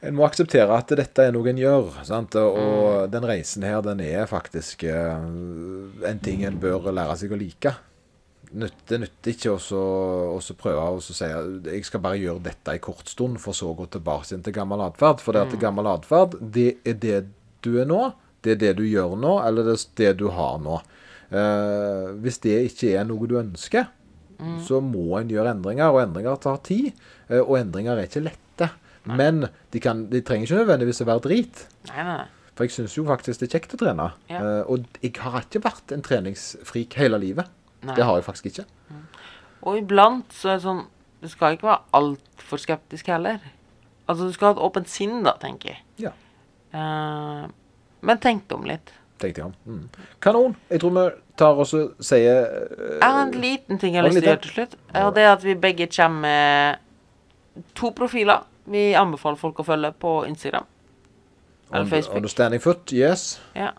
[0.05, 1.87] En må akseptere at dette er noe en gjør.
[2.05, 2.35] Sant?
[2.37, 5.17] Og den reisen her, den er faktisk eh,
[6.05, 7.73] en ting en bør lære seg å like.
[8.47, 13.09] Det nytter ikke å prøve å si at jeg skal bare gjøre dette en kort
[13.11, 15.19] stund, for så å gå tilbake til gammel atferd.
[15.23, 17.17] For det at gammel atferd, det er det
[17.65, 18.13] du er nå.
[18.45, 20.79] Det er det du gjør nå, eller det er det du har nå.
[21.27, 23.89] Eh, hvis det ikke er noe du ønsker,
[24.63, 26.91] så må en gjøre endringer, og endringer tar tid.
[27.27, 28.69] eh, og endringer er ikke lette.
[29.07, 31.61] Men de, kan, de trenger ikke nødvendigvis å være drit.
[31.89, 32.27] Nei, nei, nei.
[32.57, 34.07] For jeg syns jo faktisk det er kjekt å trene.
[34.29, 34.39] Ja.
[34.41, 37.49] Eh, og jeg har ikke vært en treningsfrik hele livet.
[37.85, 37.95] Nei.
[37.95, 38.65] Det har jeg faktisk ikke.
[39.67, 40.85] Og iblant så er det sånn
[41.21, 43.39] Du skal ikke være altfor skeptisk heller.
[44.07, 45.83] Altså, du skal ha et åpent sinn, da, tenker jeg.
[46.07, 46.13] Ja,
[46.77, 47.47] Uh,
[48.05, 48.91] men tenk deg om litt.
[49.17, 49.53] tenkte jeg om.
[49.65, 49.85] Mm.
[50.21, 50.55] Kanon.
[50.69, 51.05] Jeg tror vi
[51.39, 54.41] tar og sier uh, Jeg har en liten ting jeg har lyst til å gjøre
[54.43, 54.75] til slutt.
[54.99, 59.93] Og det er at vi begge kommer med to profiler vi anbefaler folk å følge
[59.95, 60.67] på Instagram.
[61.71, 62.17] Eller on- Facebook.
[62.19, 63.39] Understanding foot, yes.
[63.55, 63.71] Ja.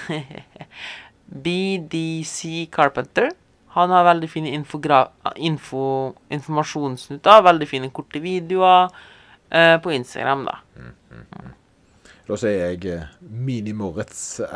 [1.45, 3.31] BDC Carpenter.
[3.75, 5.01] Han har veldig fine infogra
[5.35, 10.55] info, informasjonssnutter, veldig fine korte videoer uh, på Instagram, da.
[12.25, 13.03] Da sier jeg eh,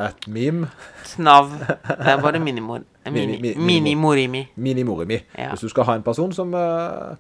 [0.08, 0.70] at meme.
[1.06, 1.52] Snav.
[2.00, 2.82] Det er bare minimor.
[3.06, 3.12] Minimorimi.
[3.12, 4.42] Mini- Mini, mi- Mini-morimi.
[4.56, 5.20] Mini-Morimi.
[5.38, 5.52] Ja.
[5.52, 7.14] Hvis du skal ha en person som uh,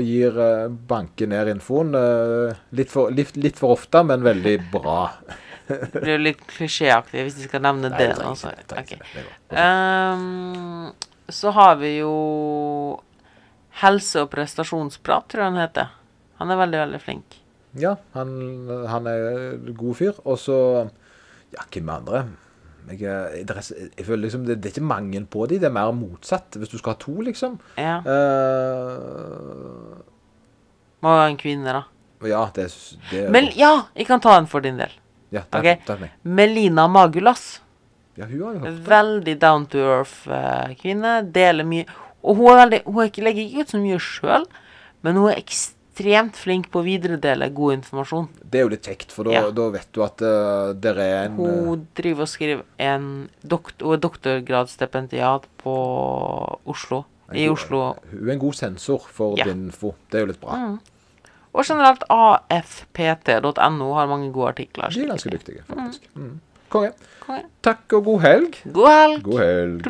[0.00, 5.10] gir uh, banke ned infoen uh, litt, for, litt, litt for ofte, men veldig bra.
[5.68, 8.10] Det blir litt klisjéaktig hvis de skal nevne Nei, det.
[8.18, 8.92] det, jeg trenger ok.
[8.92, 9.24] ikke det.
[9.48, 9.64] Det er bra.
[9.64, 10.92] Ehm,
[11.32, 12.14] så har vi jo
[13.80, 15.88] Helse- og prestasjonsprat, tror jeg han heter.
[16.38, 17.40] Han er veldig, veldig flink.
[17.80, 18.28] Ja, han,
[18.86, 20.20] han er god fyr.
[20.24, 20.58] Og så
[21.54, 22.24] Ja, hvem andre?
[22.90, 23.46] Jeg, jeg,
[23.96, 26.58] jeg føler liksom det, det er ikke mangel på de, det er mer motsatt.
[26.60, 27.56] Hvis du skal ha to, liksom.
[27.80, 27.96] Ja.
[28.04, 29.96] Uh,
[31.04, 31.82] Må være en kvinne, da.
[32.28, 32.68] ja, det,
[33.10, 34.92] det Men ja, jeg kan ta en for din del.
[35.34, 35.66] Ja, ta, ok.
[35.96, 36.10] er meg.
[36.24, 37.44] Melina Magulas.
[38.16, 38.84] Ja, hun har jo hørt det.
[38.88, 41.14] Veldig down to earth-kvinne.
[41.34, 41.86] Deler mye.
[42.24, 44.44] Og hun, er veldig, hun er ikke, legger ikke ut så mye sjøl,
[45.04, 48.28] men hun er ekstremt flink på å videredele god informasjon.
[48.40, 49.42] Det er jo litt kjekt, for da, Ja.
[49.50, 53.82] da vet du at uh, det er en eh, Hun driver og skriver en dokt
[53.84, 55.74] hun er doktorgradsstipendiat på
[56.64, 57.04] Oslo.
[57.28, 57.82] en I god- Oslo.
[58.10, 59.44] Hun er en god sensor for Ja.
[59.44, 59.94] din info.
[60.10, 60.78] Det er jo litt bra.
[61.54, 64.90] Og generelt afpt.no har mange gode artikler.
[64.90, 66.08] De er ganske dyktige, faktisk.
[66.14, 66.40] Mm.
[66.68, 66.90] Konge.
[67.22, 67.44] Konge.
[67.62, 68.56] Takk og god helg.
[68.74, 69.22] God helg.
[69.24, 69.86] God helg.